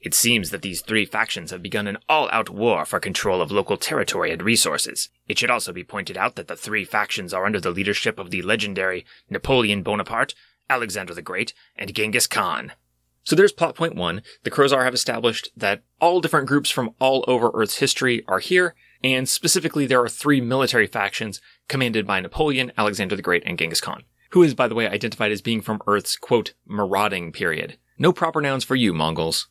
It 0.00 0.14
seems 0.14 0.50
that 0.50 0.62
these 0.62 0.82
three 0.82 1.04
factions 1.04 1.50
have 1.50 1.62
begun 1.62 1.86
an 1.86 1.98
all-out 2.08 2.50
war 2.50 2.84
for 2.84 3.00
control 3.00 3.40
of 3.40 3.50
local 3.50 3.76
territory 3.76 4.30
and 4.30 4.42
resources. 4.42 5.08
It 5.26 5.38
should 5.38 5.50
also 5.50 5.72
be 5.72 5.84
pointed 5.84 6.16
out 6.16 6.36
that 6.36 6.48
the 6.48 6.56
three 6.56 6.84
factions 6.84 7.32
are 7.32 7.46
under 7.46 7.60
the 7.60 7.70
leadership 7.70 8.18
of 8.18 8.30
the 8.30 8.42
legendary 8.42 9.06
Napoleon 9.30 9.82
Bonaparte, 9.82 10.34
Alexander 10.68 11.14
the 11.14 11.22
Great, 11.22 11.54
and 11.76 11.94
Genghis 11.94 12.26
Khan. 12.26 12.72
So 13.24 13.34
there's 13.34 13.52
plot 13.52 13.74
point 13.74 13.96
one. 13.96 14.22
The 14.44 14.50
Crozar 14.50 14.84
have 14.84 14.94
established 14.94 15.50
that 15.56 15.82
all 16.00 16.20
different 16.20 16.46
groups 16.46 16.70
from 16.70 16.94
all 17.00 17.24
over 17.26 17.50
Earth's 17.54 17.78
history 17.78 18.22
are 18.28 18.38
here, 18.38 18.74
and 19.02 19.28
specifically 19.28 19.86
there 19.86 20.02
are 20.02 20.08
three 20.08 20.40
military 20.40 20.86
factions 20.86 21.40
commanded 21.68 22.06
by 22.06 22.20
Napoleon, 22.20 22.70
Alexander 22.78 23.16
the 23.16 23.22
Great, 23.22 23.42
and 23.44 23.58
Genghis 23.58 23.80
Khan, 23.80 24.04
who 24.30 24.42
is, 24.44 24.54
by 24.54 24.68
the 24.68 24.76
way, 24.76 24.88
identified 24.88 25.32
as 25.32 25.42
being 25.42 25.60
from 25.60 25.82
Earth's, 25.86 26.16
quote, 26.16 26.54
marauding 26.66 27.32
period. 27.32 27.78
No 27.98 28.12
proper 28.12 28.40
nouns 28.40 28.62
for 28.62 28.76
you, 28.76 28.92
Mongols. 28.92 29.48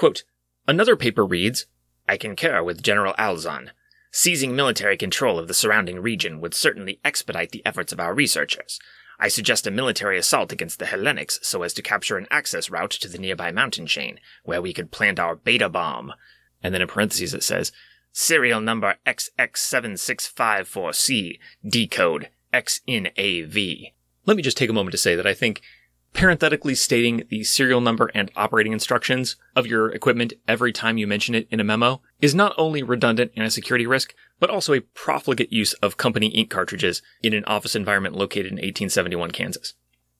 Quote, 0.00 0.24
Another 0.66 0.96
paper 0.96 1.24
reads, 1.26 1.66
I 2.08 2.16
concur 2.16 2.62
with 2.62 2.82
General 2.82 3.12
Alzon. 3.18 3.72
Seizing 4.10 4.56
military 4.56 4.96
control 4.96 5.38
of 5.38 5.46
the 5.46 5.52
surrounding 5.52 6.00
region 6.00 6.40
would 6.40 6.54
certainly 6.54 6.98
expedite 7.04 7.50
the 7.50 7.60
efforts 7.66 7.92
of 7.92 8.00
our 8.00 8.14
researchers. 8.14 8.80
I 9.18 9.28
suggest 9.28 9.66
a 9.66 9.70
military 9.70 10.16
assault 10.16 10.52
against 10.52 10.78
the 10.78 10.86
Hellenics 10.86 11.44
so 11.44 11.62
as 11.64 11.74
to 11.74 11.82
capture 11.82 12.16
an 12.16 12.26
access 12.30 12.70
route 12.70 12.92
to 12.92 13.08
the 13.08 13.18
nearby 13.18 13.52
mountain 13.52 13.86
chain, 13.86 14.20
where 14.42 14.62
we 14.62 14.72
could 14.72 14.90
plant 14.90 15.20
our 15.20 15.36
beta 15.36 15.68
bomb. 15.68 16.14
And 16.62 16.72
then 16.72 16.80
in 16.80 16.88
parentheses 16.88 17.34
it 17.34 17.42
says, 17.42 17.70
serial 18.10 18.62
number 18.62 18.94
XX7654C, 19.06 21.38
decode 21.68 22.30
XNAV. 22.54 23.92
Let 24.24 24.38
me 24.38 24.42
just 24.42 24.56
take 24.56 24.70
a 24.70 24.72
moment 24.72 24.92
to 24.92 24.98
say 24.98 25.14
that 25.14 25.26
I 25.26 25.34
think 25.34 25.60
parenthetically 26.12 26.74
stating 26.74 27.24
the 27.28 27.44
serial 27.44 27.80
number 27.80 28.10
and 28.14 28.30
operating 28.36 28.72
instructions 28.72 29.36
of 29.54 29.66
your 29.66 29.90
equipment 29.90 30.32
every 30.46 30.72
time 30.72 30.98
you 30.98 31.06
mention 31.06 31.34
it 31.34 31.46
in 31.50 31.60
a 31.60 31.64
memo 31.64 32.00
is 32.20 32.34
not 32.34 32.54
only 32.58 32.82
redundant 32.82 33.32
and 33.36 33.46
a 33.46 33.50
security 33.50 33.86
risk, 33.86 34.14
but 34.38 34.50
also 34.50 34.72
a 34.72 34.80
profligate 34.80 35.52
use 35.52 35.72
of 35.74 35.96
company 35.96 36.28
ink 36.28 36.50
cartridges 36.50 37.02
in 37.22 37.32
an 37.32 37.44
office 37.44 37.74
environment 37.74 38.16
located 38.16 38.46
in 38.46 38.56
1871 38.56 39.30
Kansas. 39.30 39.74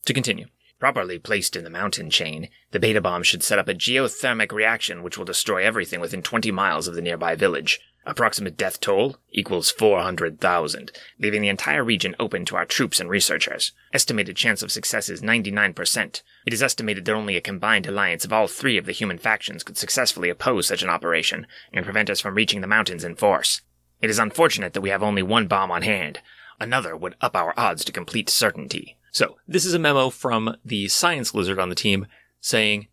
To 0.07 0.15
continue. 0.15 0.47
Properly 0.79 1.19
placed 1.19 1.57
in 1.57 1.65
the 1.65 1.71
mountain 1.71 2.09
chain, 2.09 2.49
the 2.71 2.81
beta 2.81 3.03
bomb 3.03 3.23
should 3.23 3.43
set 3.43 3.59
up 3.59 3.69
a 3.69 3.75
geothermic 3.75 4.51
reaction 4.51 5.03
which 5.03 5.19
will 5.19 5.27
destroy 5.27 5.63
everything 5.63 6.01
within 6.01 6.23
20 6.23 6.51
miles 6.53 6.89
of 6.89 6.95
the 6.95 7.03
nearby 7.03 7.35
village. 7.35 7.81
Approximate 8.07 8.57
death 8.57 8.81
toll 8.81 9.17
equals 9.31 9.71
400,000, 9.71 10.91
leaving 11.19 11.43
the 11.43 11.49
entire 11.49 11.85
region 11.85 12.17
open 12.19 12.47
to 12.47 12.57
our 12.57 12.65
troops 12.65 12.99
and 12.99 13.11
researchers. 13.11 13.73
Estimated 13.93 14.37
chance 14.37 14.63
of 14.63 14.73
success 14.73 15.11
is 15.11 15.21
99%. 15.21 16.23
It 16.47 16.53
is 16.55 16.63
estimated 16.63 17.05
that 17.05 17.15
only 17.15 17.37
a 17.37 17.43
combined 17.43 17.87
alliance 17.87 18.25
of 18.25 18.33
all 18.33 18.47
three 18.47 18.79
of 18.79 18.87
the 18.87 18.93
human 18.93 19.19
factions 19.19 19.63
could 19.63 19.77
successfully 19.77 20.31
oppose 20.31 20.67
such 20.67 20.83
an 20.83 20.89
operation 20.89 21.47
and 21.75 21.85
prevent 21.85 22.09
us 22.09 22.21
from 22.21 22.35
reaching 22.35 22.63
the 22.63 22.67
mountains 22.67 23.05
in 23.05 23.17
force. 23.17 23.61
It 24.01 24.09
is 24.09 24.19
unfortunate 24.19 24.73
that 24.73 24.81
we 24.81 24.91
have 24.91 25.03
only 25.03 25.23
one 25.23 25.47
bomb 25.47 25.71
on 25.71 25.83
hand. 25.83 26.21
Another 26.59 26.97
would 26.97 27.17
up 27.21 27.37
our 27.37 27.53
odds 27.59 27.85
to 27.85 27.93
complete 27.93 28.31
certainty. 28.31 28.97
So, 29.13 29.37
this 29.47 29.67
is 29.67 29.75
a 29.75 29.79
memo 29.79 30.09
from 30.09 30.57
the 30.65 30.89
science 30.89 31.35
lizard 31.35 31.59
on 31.59 31.69
the 31.69 31.75
team 31.75 32.07
saying, 32.41 32.89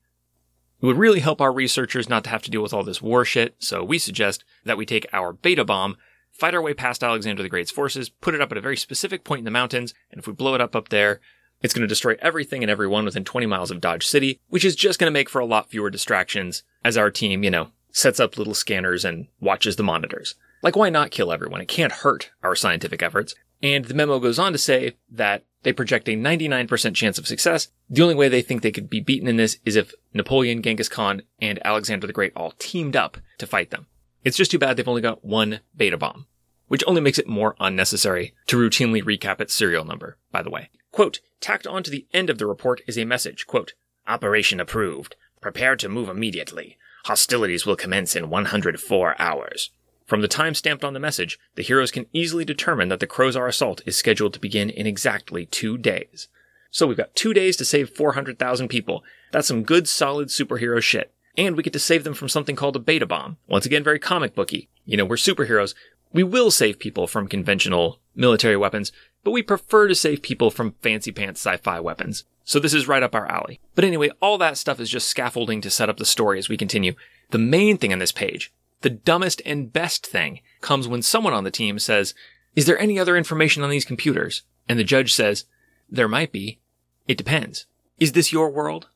it 0.79 0.85
would 0.85 0.97
really 0.97 1.21
help 1.21 1.41
our 1.41 1.51
researchers 1.51 2.07
not 2.07 2.23
to 2.25 2.29
have 2.29 2.43
to 2.43 2.51
deal 2.51 2.61
with 2.61 2.71
all 2.71 2.83
this 2.83 3.01
war 3.01 3.25
shit, 3.25 3.55
so 3.57 3.83
we 3.83 3.97
suggest 3.97 4.43
that 4.67 4.77
we 4.77 4.85
take 4.85 5.07
our 5.11 5.33
beta 5.33 5.65
bomb, 5.65 5.97
fight 6.31 6.53
our 6.53 6.61
way 6.61 6.73
past 6.73 7.03
Alexander 7.03 7.43
the 7.43 7.49
Great's 7.49 7.71
forces, 7.71 8.09
put 8.09 8.35
it 8.35 8.41
up 8.41 8.51
at 8.51 8.57
a 8.57 8.61
very 8.61 8.77
specific 8.77 9.23
point 9.23 9.39
in 9.39 9.45
the 9.45 9.51
mountains, 9.51 9.93
and 10.11 10.19
if 10.19 10.27
we 10.27 10.33
blow 10.33 10.53
it 10.53 10.61
up 10.61 10.75
up 10.75 10.89
there, 10.89 11.19
it's 11.61 11.73
going 11.73 11.81
to 11.81 11.87
destroy 11.87 12.15
everything 12.19 12.63
and 12.63 12.69
everyone 12.69 13.05
within 13.05 13.23
20 13.23 13.47
miles 13.47 13.71
of 13.71 13.81
Dodge 13.81 14.05
City, 14.05 14.39
which 14.49 14.65
is 14.65 14.75
just 14.75 14.99
going 14.99 15.07
to 15.07 15.13
make 15.13 15.29
for 15.29 15.39
a 15.39 15.45
lot 15.45 15.69
fewer 15.69 15.89
distractions 15.89 16.63
as 16.83 16.97
our 16.97 17.09
team, 17.09 17.43
you 17.43 17.49
know, 17.49 17.69
sets 17.91 18.19
up 18.19 18.37
little 18.37 18.53
scanners 18.53 19.03
and 19.03 19.27
watches 19.39 19.75
the 19.75 19.83
monitors. 19.83 20.35
Like, 20.61 20.75
why 20.75 20.89
not 20.89 21.11
kill 21.11 21.31
everyone? 21.31 21.61
It 21.61 21.67
can't 21.67 21.91
hurt 21.91 22.31
our 22.43 22.55
scientific 22.55 23.01
efforts. 23.01 23.33
And 23.61 23.85
the 23.85 23.93
memo 23.93 24.19
goes 24.19 24.37
on 24.37 24.51
to 24.51 24.57
say 24.57 24.95
that 25.09 25.43
they 25.63 25.73
project 25.73 26.07
a 26.07 26.15
99% 26.15 26.93
chance 26.93 27.17
of 27.17 27.27
success. 27.27 27.69
The 27.89 28.03
only 28.03 28.15
way 28.15 28.29
they 28.29 28.43
think 28.43 28.61
they 28.61 28.71
could 28.71 28.89
be 28.89 28.99
beaten 28.99 29.27
in 29.27 29.37
this 29.37 29.57
is 29.65 29.75
if 29.75 29.93
Napoleon, 30.13 30.61
Genghis 30.61 30.89
Khan, 30.89 31.23
and 31.41 31.59
Alexander 31.65 32.05
the 32.05 32.13
Great 32.13 32.33
all 32.35 32.53
teamed 32.59 32.95
up 32.95 33.17
to 33.39 33.47
fight 33.47 33.71
them. 33.71 33.87
It's 34.27 34.35
just 34.35 34.51
too 34.51 34.59
bad 34.59 34.75
they've 34.75 34.85
only 34.85 35.01
got 35.01 35.23
one 35.23 35.61
beta 35.73 35.97
bomb, 35.97 36.25
which 36.67 36.83
only 36.85 36.99
makes 36.99 37.17
it 37.17 37.29
more 37.29 37.55
unnecessary 37.61 38.33
to 38.47 38.57
routinely 38.57 39.01
recap 39.01 39.39
its 39.39 39.53
serial 39.53 39.85
number, 39.85 40.17
by 40.33 40.41
the 40.41 40.49
way. 40.49 40.69
Quote, 40.91 41.21
tacked 41.39 41.65
on 41.65 41.81
to 41.83 41.89
the 41.89 42.05
end 42.13 42.29
of 42.29 42.37
the 42.37 42.45
report 42.45 42.81
is 42.87 42.97
a 42.97 43.05
message, 43.05 43.47
quote, 43.47 43.71
Operation 44.05 44.59
approved. 44.59 45.15
Prepare 45.39 45.77
to 45.77 45.87
move 45.87 46.09
immediately. 46.09 46.77
Hostilities 47.05 47.65
will 47.65 47.77
commence 47.77 48.17
in 48.17 48.29
104 48.29 49.15
hours. 49.17 49.69
From 50.05 50.19
the 50.19 50.27
time 50.27 50.55
stamped 50.55 50.83
on 50.83 50.91
the 50.91 50.99
message, 50.99 51.39
the 51.55 51.63
heroes 51.63 51.91
can 51.91 52.07
easily 52.11 52.43
determine 52.43 52.89
that 52.89 52.99
the 52.99 53.07
Crozar 53.07 53.47
assault 53.47 53.81
is 53.85 53.95
scheduled 53.95 54.33
to 54.33 54.41
begin 54.41 54.69
in 54.69 54.85
exactly 54.85 55.45
two 55.45 55.77
days. 55.77 56.27
So 56.69 56.85
we've 56.85 56.97
got 56.97 57.15
two 57.15 57.33
days 57.33 57.55
to 57.55 57.63
save 57.63 57.91
400,000 57.91 58.67
people. 58.67 59.05
That's 59.31 59.47
some 59.47 59.63
good, 59.63 59.87
solid 59.87 60.27
superhero 60.27 60.81
shit. 60.83 61.13
And 61.37 61.55
we 61.55 61.63
get 61.63 61.73
to 61.73 61.79
save 61.79 62.03
them 62.03 62.15
from 62.15 62.29
something 62.29 62.55
called 62.55 62.75
a 62.75 62.79
beta 62.79 63.05
bomb. 63.05 63.37
Once 63.47 63.65
again, 63.65 63.83
very 63.83 63.99
comic 63.99 64.33
booky. 64.33 64.69
You 64.85 64.97
know, 64.97 65.05
we're 65.05 65.17
superheroes. 65.17 65.75
We 66.11 66.23
will 66.23 66.49
save 66.51 66.79
people 66.79 67.05
from 67.05 67.27
conventional 67.27 67.99
military 68.15 68.57
weapons, 68.57 68.91
but 69.23 69.31
we 69.31 69.43
prefer 69.43 69.87
to 69.87 69.95
save 69.95 70.21
people 70.21 70.49
from 70.49 70.75
fancy 70.81 71.11
pants 71.11 71.45
sci-fi 71.45 71.79
weapons. 71.79 72.23
So 72.43 72.59
this 72.59 72.73
is 72.73 72.87
right 72.87 73.03
up 73.03 73.13
our 73.13 73.29
alley. 73.29 73.59
But 73.75 73.83
anyway, 73.83 74.09
all 74.21 74.37
that 74.37 74.57
stuff 74.57 74.79
is 74.79 74.89
just 74.89 75.09
scaffolding 75.09 75.61
to 75.61 75.69
set 75.69 75.89
up 75.89 75.97
the 75.97 76.05
story 76.05 76.39
as 76.39 76.49
we 76.49 76.57
continue. 76.57 76.93
The 77.31 77.37
main 77.37 77.77
thing 77.77 77.91
on 77.93 77.99
this 77.99 78.11
page 78.11 78.51
the 78.81 78.89
dumbest 78.89 79.41
and 79.45 79.73
best 79.73 80.05
thing 80.05 80.41
comes 80.61 80.87
when 80.87 81.01
someone 81.01 81.33
on 81.33 81.43
the 81.43 81.51
team 81.51 81.79
says, 81.79 82.13
Is 82.55 82.65
there 82.65 82.79
any 82.79 82.99
other 82.99 83.17
information 83.17 83.63
on 83.63 83.69
these 83.69 83.85
computers? 83.85 84.43
And 84.69 84.77
the 84.77 84.83
judge 84.83 85.13
says, 85.13 85.45
There 85.89 86.07
might 86.07 86.31
be. 86.31 86.59
It 87.07 87.17
depends. 87.17 87.65
Is 87.99 88.11
this 88.11 88.31
your 88.31 88.49
world? 88.49 88.87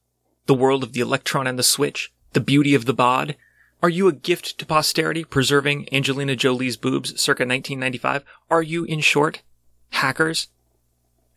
The 0.45 0.53
world 0.53 0.83
of 0.83 0.93
the 0.93 1.01
electron 1.01 1.47
and 1.47 1.57
the 1.57 1.63
switch? 1.63 2.13
The 2.33 2.39
beauty 2.39 2.73
of 2.75 2.85
the 2.85 2.93
bod? 2.93 3.35
Are 3.83 3.89
you 3.89 4.07
a 4.07 4.13
gift 4.13 4.57
to 4.59 4.65
posterity, 4.65 5.23
preserving 5.23 5.89
Angelina 5.91 6.35
Jolie's 6.35 6.77
boobs 6.77 7.09
circa 7.19 7.43
1995? 7.43 8.23
Are 8.49 8.61
you, 8.61 8.85
in 8.85 9.01
short, 9.01 9.41
hackers? 9.89 10.47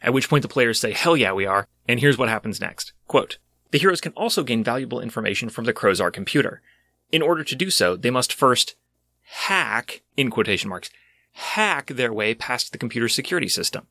At 0.02 0.12
which 0.12 0.28
point 0.28 0.42
the 0.42 0.48
players 0.48 0.78
say, 0.78 0.92
hell 0.92 1.16
yeah, 1.16 1.32
we 1.32 1.46
are. 1.46 1.66
And 1.88 1.98
here's 1.98 2.18
what 2.18 2.28
happens 2.28 2.60
next. 2.60 2.92
Quote, 3.08 3.38
the 3.72 3.78
heroes 3.78 4.00
can 4.00 4.12
also 4.12 4.44
gain 4.44 4.62
valuable 4.62 5.00
information 5.00 5.48
from 5.48 5.64
the 5.64 5.72
Crozar 5.72 6.12
computer. 6.12 6.62
In 7.10 7.22
order 7.22 7.42
to 7.42 7.56
do 7.56 7.70
so, 7.70 7.96
they 7.96 8.10
must 8.10 8.32
first 8.32 8.76
hack, 9.22 10.02
in 10.16 10.30
quotation 10.30 10.68
marks, 10.68 10.90
hack 11.32 11.88
their 11.88 12.12
way 12.12 12.34
past 12.34 12.70
the 12.70 12.78
computer's 12.78 13.14
security 13.14 13.48
system. 13.48 13.88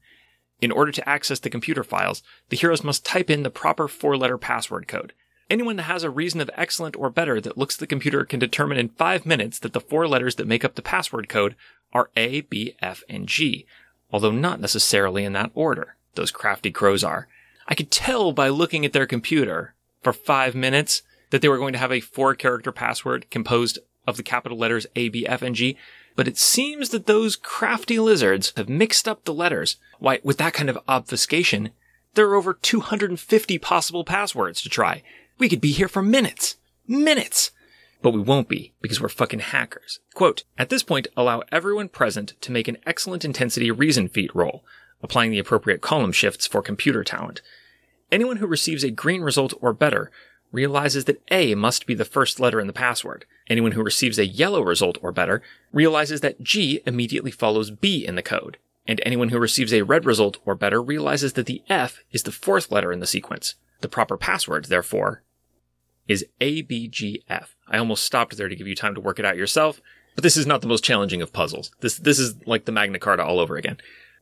In 0.61 0.71
order 0.71 0.93
to 0.93 1.09
access 1.09 1.39
the 1.39 1.49
computer 1.49 1.83
files, 1.83 2.23
the 2.47 2.55
heroes 2.55 2.83
must 2.83 3.05
type 3.05 3.29
in 3.29 3.43
the 3.43 3.49
proper 3.49 3.89
four 3.89 4.15
letter 4.15 4.37
password 4.37 4.87
code. 4.87 5.11
Anyone 5.53 5.75
that 5.75 5.83
has 5.83 6.03
a 6.03 6.09
reason 6.09 6.41
of 6.41 6.49
excellent 6.55 6.95
or 6.95 7.11
better 7.11 7.39
that 7.39 7.59
looks 7.59 7.75
at 7.75 7.79
the 7.79 7.85
computer 7.85 8.25
can 8.25 8.39
determine 8.39 8.79
in 8.79 8.89
five 8.89 9.23
minutes 9.23 9.59
that 9.59 9.71
the 9.71 9.79
four 9.79 10.07
letters 10.07 10.33
that 10.37 10.47
make 10.47 10.65
up 10.65 10.73
the 10.73 10.81
password 10.81 11.29
code 11.29 11.55
are 11.93 12.09
A, 12.17 12.41
B, 12.41 12.75
F, 12.81 13.03
and 13.07 13.27
G, 13.27 13.67
although 14.11 14.31
not 14.31 14.59
necessarily 14.59 15.23
in 15.23 15.33
that 15.33 15.51
order. 15.53 15.95
Those 16.15 16.31
crafty 16.31 16.71
Crozar. 16.71 17.25
I 17.67 17.75
could 17.75 17.91
tell 17.91 18.31
by 18.31 18.49
looking 18.49 18.83
at 18.83 18.93
their 18.93 19.05
computer 19.05 19.75
for 20.01 20.11
five 20.11 20.55
minutes 20.55 21.03
that 21.29 21.43
they 21.43 21.49
were 21.49 21.59
going 21.59 21.73
to 21.73 21.79
have 21.79 21.91
a 21.91 21.99
four 21.99 22.33
character 22.33 22.71
password 22.71 23.29
composed 23.29 23.77
of 24.07 24.17
the 24.17 24.23
capital 24.23 24.57
letters 24.57 24.87
A, 24.95 25.09
B, 25.09 25.27
F, 25.27 25.43
and 25.43 25.53
G, 25.53 25.77
but 26.15 26.27
it 26.27 26.39
seems 26.39 26.89
that 26.89 27.05
those 27.05 27.35
crafty 27.35 27.99
lizards 27.99 28.53
have 28.57 28.69
mixed 28.69 29.07
up 29.07 29.23
the 29.23 29.33
letters. 29.35 29.77
Why, 29.99 30.19
with 30.23 30.39
that 30.39 30.55
kind 30.55 30.71
of 30.71 30.79
obfuscation, 30.87 31.69
there 32.15 32.27
are 32.29 32.35
over 32.35 32.55
250 32.55 33.59
possible 33.59 34.03
passwords 34.03 34.59
to 34.63 34.69
try. 34.69 35.03
We 35.37 35.49
could 35.49 35.61
be 35.61 35.71
here 35.71 35.87
for 35.87 36.01
minutes. 36.01 36.57
Minutes! 36.87 37.51
But 38.01 38.11
we 38.11 38.19
won't 38.19 38.49
be, 38.49 38.73
because 38.81 38.99
we're 38.99 39.09
fucking 39.09 39.39
hackers. 39.39 39.99
Quote, 40.13 40.43
at 40.57 40.69
this 40.69 40.83
point, 40.83 41.07
allow 41.15 41.43
everyone 41.51 41.87
present 41.87 42.33
to 42.41 42.51
make 42.51 42.67
an 42.67 42.77
excellent 42.85 43.23
intensity 43.23 43.71
reason 43.71 44.09
feat 44.09 44.33
roll, 44.35 44.63
applying 45.01 45.31
the 45.31 45.39
appropriate 45.39 45.81
column 45.81 46.11
shifts 46.11 46.45
for 46.45 46.61
computer 46.61 47.03
talent. 47.03 47.41
Anyone 48.11 48.37
who 48.37 48.47
receives 48.47 48.83
a 48.83 48.91
green 48.91 49.21
result 49.21 49.53
or 49.61 49.73
better 49.73 50.11
realizes 50.51 51.05
that 51.05 51.21
A 51.31 51.55
must 51.55 51.85
be 51.85 51.95
the 51.95 52.05
first 52.05 52.39
letter 52.39 52.59
in 52.59 52.67
the 52.67 52.73
password. 52.73 53.25
Anyone 53.49 53.71
who 53.71 53.83
receives 53.83 54.19
a 54.19 54.27
yellow 54.27 54.61
result 54.61 54.97
or 55.01 55.11
better 55.11 55.41
realizes 55.71 56.21
that 56.21 56.41
G 56.43 56.81
immediately 56.85 57.31
follows 57.31 57.71
B 57.71 58.05
in 58.05 58.15
the 58.15 58.21
code. 58.21 58.57
And 58.85 59.01
anyone 59.05 59.29
who 59.29 59.39
receives 59.39 59.73
a 59.73 59.81
red 59.81 60.05
result 60.05 60.37
or 60.45 60.55
better 60.55 60.81
realizes 60.81 61.33
that 61.33 61.45
the 61.45 61.63
F 61.69 62.03
is 62.11 62.23
the 62.23 62.31
fourth 62.31 62.71
letter 62.71 62.91
in 62.91 62.99
the 62.99 63.07
sequence. 63.07 63.55
The 63.83 63.89
proper 63.89 64.15
password, 64.15 64.65
therefore, 64.65 65.23
is 66.07 66.25
ABGF. 66.39 67.47
I 67.67 67.77
almost 67.77 68.05
stopped 68.05 68.37
there 68.37 68.47
to 68.47 68.55
give 68.55 68.65
you 68.65 68.75
time 68.75 68.95
to 68.95 69.01
work 69.01 69.19
it 69.19 69.25
out 69.25 69.35
yourself, 69.35 69.81
but 70.15 70.23
this 70.23 70.37
is 70.37 70.47
not 70.47 70.61
the 70.61 70.69
most 70.69 70.85
challenging 70.85 71.21
of 71.21 71.33
puzzles. 71.33 71.69
This, 71.81 71.97
this 71.97 72.17
is 72.17 72.37
like 72.45 72.63
the 72.63 72.71
Magna 72.71 72.97
Carta 72.97 73.25
all 73.25 73.41
over 73.41 73.57
again. 73.57 73.75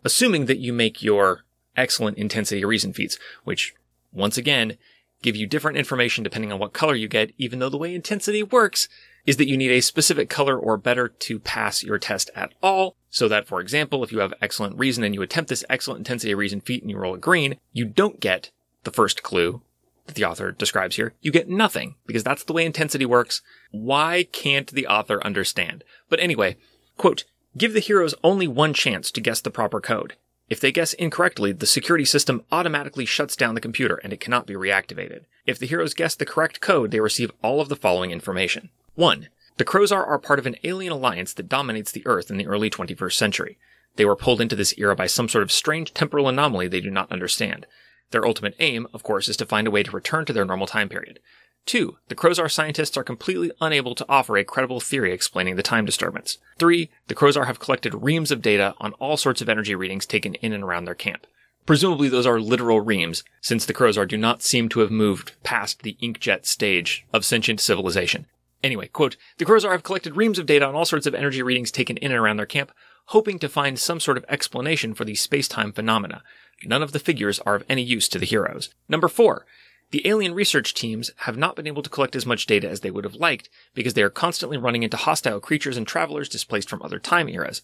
Assuming 0.03 0.47
that 0.47 0.57
you 0.57 0.73
make 0.73 1.03
your 1.03 1.43
excellent 1.77 2.17
intensity 2.17 2.65
reason 2.65 2.91
feats, 2.91 3.19
which, 3.43 3.75
once 4.11 4.35
again, 4.35 4.77
give 5.21 5.35
you 5.35 5.45
different 5.45 5.77
information 5.77 6.23
depending 6.23 6.51
on 6.51 6.57
what 6.57 6.73
color 6.73 6.95
you 6.95 7.07
get, 7.07 7.31
even 7.37 7.59
though 7.59 7.69
the 7.69 7.77
way 7.77 7.93
intensity 7.93 8.41
works 8.41 8.89
is 9.27 9.37
that 9.37 9.47
you 9.47 9.57
need 9.57 9.69
a 9.69 9.81
specific 9.81 10.27
color 10.27 10.57
or 10.57 10.75
better 10.75 11.07
to 11.07 11.37
pass 11.37 11.83
your 11.83 11.99
test 11.99 12.31
at 12.35 12.51
all. 12.63 12.95
So 13.11 13.27
that, 13.27 13.47
for 13.47 13.61
example, 13.61 14.03
if 14.03 14.11
you 14.11 14.21
have 14.21 14.33
excellent 14.41 14.79
reason 14.79 15.03
and 15.03 15.13
you 15.13 15.21
attempt 15.21 15.51
this 15.51 15.63
excellent 15.69 15.99
intensity 15.99 16.33
reason 16.33 16.61
feat 16.61 16.81
and 16.81 16.89
you 16.89 16.97
roll 16.97 17.13
a 17.13 17.19
green, 17.19 17.57
you 17.73 17.85
don't 17.85 18.19
get 18.19 18.49
the 18.83 18.91
first 18.91 19.23
clue 19.23 19.61
that 20.07 20.15
the 20.15 20.25
author 20.25 20.51
describes 20.51 20.95
here. 20.95 21.13
You 21.21 21.31
get 21.31 21.49
nothing 21.49 21.95
because 22.05 22.23
that's 22.23 22.43
the 22.43 22.53
way 22.53 22.65
intensity 22.65 23.05
works. 23.05 23.41
Why 23.71 24.27
can't 24.31 24.71
the 24.71 24.87
author 24.87 25.23
understand? 25.23 25.83
But 26.09 26.19
anyway, 26.19 26.57
quote, 26.97 27.23
give 27.57 27.73
the 27.73 27.79
heroes 27.79 28.15
only 28.23 28.47
one 28.47 28.73
chance 28.73 29.11
to 29.11 29.21
guess 29.21 29.41
the 29.41 29.51
proper 29.51 29.79
code. 29.79 30.15
If 30.49 30.59
they 30.59 30.73
guess 30.73 30.91
incorrectly, 30.93 31.53
the 31.53 31.65
security 31.65 32.03
system 32.03 32.43
automatically 32.51 33.05
shuts 33.05 33.37
down 33.37 33.55
the 33.55 33.61
computer 33.61 34.01
and 34.03 34.11
it 34.11 34.19
cannot 34.19 34.45
be 34.45 34.53
reactivated. 34.53 35.23
If 35.45 35.57
the 35.57 35.65
heroes 35.65 35.93
guess 35.93 36.13
the 36.13 36.25
correct 36.25 36.59
code, 36.59 36.91
they 36.91 36.99
receive 36.99 37.31
all 37.41 37.61
of 37.61 37.69
the 37.69 37.77
following 37.77 38.11
information. 38.11 38.69
1. 38.95 39.29
The 39.57 39.65
Crozar 39.65 40.05
are 40.05 40.19
part 40.19 40.39
of 40.39 40.45
an 40.45 40.57
alien 40.63 40.91
alliance 40.91 41.33
that 41.33 41.47
dominates 41.47 41.91
the 41.91 42.05
Earth 42.05 42.29
in 42.29 42.37
the 42.37 42.47
early 42.47 42.69
21st 42.69 43.13
century. 43.13 43.57
They 43.95 44.05
were 44.05 44.15
pulled 44.15 44.41
into 44.41 44.55
this 44.55 44.73
era 44.77 44.95
by 44.95 45.07
some 45.07 45.29
sort 45.29 45.43
of 45.43 45.51
strange 45.51 45.93
temporal 45.93 46.27
anomaly 46.27 46.67
they 46.67 46.81
do 46.81 46.91
not 46.91 47.11
understand. 47.11 47.65
Their 48.11 48.25
ultimate 48.25 48.55
aim, 48.59 48.87
of 48.93 49.03
course, 49.03 49.27
is 49.27 49.37
to 49.37 49.45
find 49.45 49.67
a 49.67 49.71
way 49.71 49.83
to 49.83 49.91
return 49.91 50.25
to 50.25 50.33
their 50.33 50.45
normal 50.45 50.67
time 50.67 50.89
period. 50.89 51.19
2. 51.65 51.97
The 52.07 52.15
Crozar 52.15 52.51
scientists 52.51 52.97
are 52.97 53.03
completely 53.03 53.51
unable 53.61 53.95
to 53.95 54.05
offer 54.09 54.37
a 54.37 54.43
credible 54.43 54.79
theory 54.79 55.13
explaining 55.13 55.55
the 55.55 55.63
time 55.63 55.85
disturbance. 55.85 56.37
3. 56.57 56.89
The 57.07 57.15
Crozar 57.15 57.45
have 57.45 57.59
collected 57.59 58.03
reams 58.03 58.31
of 58.31 58.41
data 58.41 58.73
on 58.79 58.93
all 58.93 59.17
sorts 59.17 59.41
of 59.41 59.49
energy 59.49 59.75
readings 59.75 60.05
taken 60.05 60.33
in 60.35 60.53
and 60.53 60.63
around 60.63 60.85
their 60.85 60.95
camp. 60.95 61.27
Presumably 61.65 62.09
those 62.09 62.25
are 62.25 62.39
literal 62.39 62.81
reams, 62.81 63.23
since 63.39 63.65
the 63.65 63.73
Crozar 63.73 64.07
do 64.07 64.17
not 64.17 64.41
seem 64.41 64.67
to 64.69 64.79
have 64.79 64.91
moved 64.91 65.33
past 65.43 65.83
the 65.83 65.95
inkjet 66.01 66.45
stage 66.45 67.05
of 67.13 67.23
sentient 67.23 67.59
civilization. 67.59 68.25
Anyway, 68.63 68.87
quote, 68.87 69.15
the 69.37 69.45
Crozar 69.45 69.71
have 69.71 69.83
collected 69.83 70.17
reams 70.17 70.39
of 70.39 70.45
data 70.45 70.65
on 70.65 70.75
all 70.75 70.85
sorts 70.85 71.05
of 71.05 71.15
energy 71.15 71.41
readings 71.43 71.71
taken 71.71 71.97
in 71.97 72.11
and 72.11 72.19
around 72.19 72.37
their 72.37 72.45
camp, 72.45 72.71
hoping 73.07 73.39
to 73.39 73.49
find 73.49 73.77
some 73.77 73.99
sort 73.99 74.17
of 74.17 74.25
explanation 74.27 74.93
for 74.93 75.05
these 75.05 75.21
space-time 75.21 75.71
phenomena. 75.71 76.23
None 76.65 76.83
of 76.83 76.91
the 76.91 76.99
figures 76.99 77.39
are 77.39 77.55
of 77.55 77.63
any 77.69 77.81
use 77.81 78.07
to 78.09 78.19
the 78.19 78.25
heroes. 78.25 78.69
Number 78.87 79.07
four, 79.07 79.45
the 79.91 80.07
alien 80.07 80.33
research 80.33 80.73
teams 80.73 81.11
have 81.17 81.37
not 81.37 81.55
been 81.55 81.67
able 81.67 81.83
to 81.83 81.89
collect 81.89 82.15
as 82.15 82.25
much 82.25 82.45
data 82.45 82.69
as 82.69 82.79
they 82.79 82.91
would 82.91 83.03
have 83.03 83.15
liked 83.15 83.49
because 83.73 83.93
they 83.93 84.03
are 84.03 84.09
constantly 84.09 84.57
running 84.57 84.83
into 84.83 84.95
hostile 84.95 85.41
creatures 85.41 85.75
and 85.75 85.85
travelers 85.85 86.29
displaced 86.29 86.69
from 86.69 86.81
other 86.81 86.97
time 86.97 87.27
eras. 87.27 87.61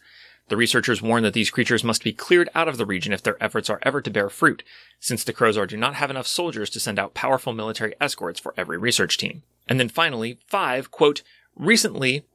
The 0.49 0.57
researchers 0.57 1.01
warn 1.01 1.23
that 1.23 1.33
these 1.33 1.49
creatures 1.49 1.83
must 1.83 2.03
be 2.03 2.13
cleared 2.13 2.49
out 2.55 2.67
of 2.67 2.77
the 2.77 2.85
region 2.85 3.11
if 3.11 3.23
their 3.23 3.41
efforts 3.43 3.69
are 3.69 3.79
ever 3.83 4.01
to 4.01 4.09
bear 4.09 4.29
fruit, 4.29 4.63
since 4.99 5.23
the 5.23 5.33
Crozar 5.33 5.67
do 5.67 5.77
not 5.77 5.95
have 5.95 6.09
enough 6.09 6.27
soldiers 6.27 6.69
to 6.71 6.79
send 6.79 6.99
out 6.99 7.13
powerful 7.13 7.53
military 7.53 7.93
escorts 7.99 8.39
for 8.39 8.53
every 8.57 8.77
research 8.77 9.17
team. 9.17 9.43
And 9.67 9.79
then 9.79 9.89
finally, 9.89 10.39
five, 10.47 10.89
quote, 10.91 11.21
recently, 11.55 12.25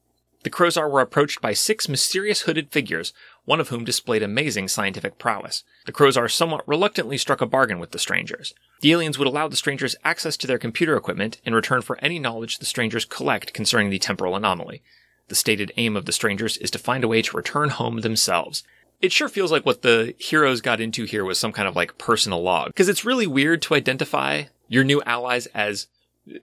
the 0.42 0.50
Crozar 0.50 0.90
were 0.90 1.00
approached 1.00 1.40
by 1.40 1.52
six 1.52 1.88
mysterious 1.88 2.42
hooded 2.42 2.70
figures, 2.70 3.12
one 3.44 3.60
of 3.60 3.68
whom 3.68 3.84
displayed 3.84 4.22
amazing 4.22 4.68
scientific 4.68 5.18
prowess. 5.18 5.64
The 5.86 5.92
Crozar 5.92 6.30
somewhat 6.30 6.66
reluctantly 6.66 7.18
struck 7.18 7.40
a 7.40 7.46
bargain 7.46 7.78
with 7.78 7.92
the 7.92 7.98
strangers. 7.98 8.54
The 8.80 8.92
aliens 8.92 9.18
would 9.18 9.28
allow 9.28 9.48
the 9.48 9.56
strangers 9.56 9.96
access 10.04 10.36
to 10.38 10.46
their 10.46 10.58
computer 10.58 10.96
equipment 10.96 11.40
in 11.44 11.54
return 11.54 11.82
for 11.82 11.98
any 12.00 12.18
knowledge 12.18 12.58
the 12.58 12.64
strangers 12.64 13.04
collect 13.04 13.52
concerning 13.52 13.90
the 13.90 13.98
temporal 13.98 14.34
anomaly. 14.34 14.82
The 15.28 15.34
stated 15.36 15.72
aim 15.76 15.96
of 15.96 16.04
the 16.06 16.12
strangers 16.12 16.56
is 16.58 16.70
to 16.72 16.78
find 16.78 17.04
a 17.04 17.08
way 17.08 17.22
to 17.22 17.36
return 17.36 17.70
home 17.70 18.00
themselves. 18.00 18.64
It 19.00 19.12
sure 19.12 19.28
feels 19.28 19.50
like 19.50 19.64
what 19.64 19.82
the 19.82 20.14
heroes 20.18 20.60
got 20.60 20.80
into 20.80 21.04
here 21.04 21.24
was 21.24 21.38
some 21.38 21.52
kind 21.52 21.66
of 21.66 21.76
like 21.76 21.98
personal 21.98 22.42
log. 22.42 22.68
Because 22.68 22.88
it's 22.88 23.04
really 23.04 23.26
weird 23.26 23.62
to 23.62 23.74
identify 23.74 24.44
your 24.68 24.84
new 24.84 25.02
allies 25.02 25.46
as 25.46 25.88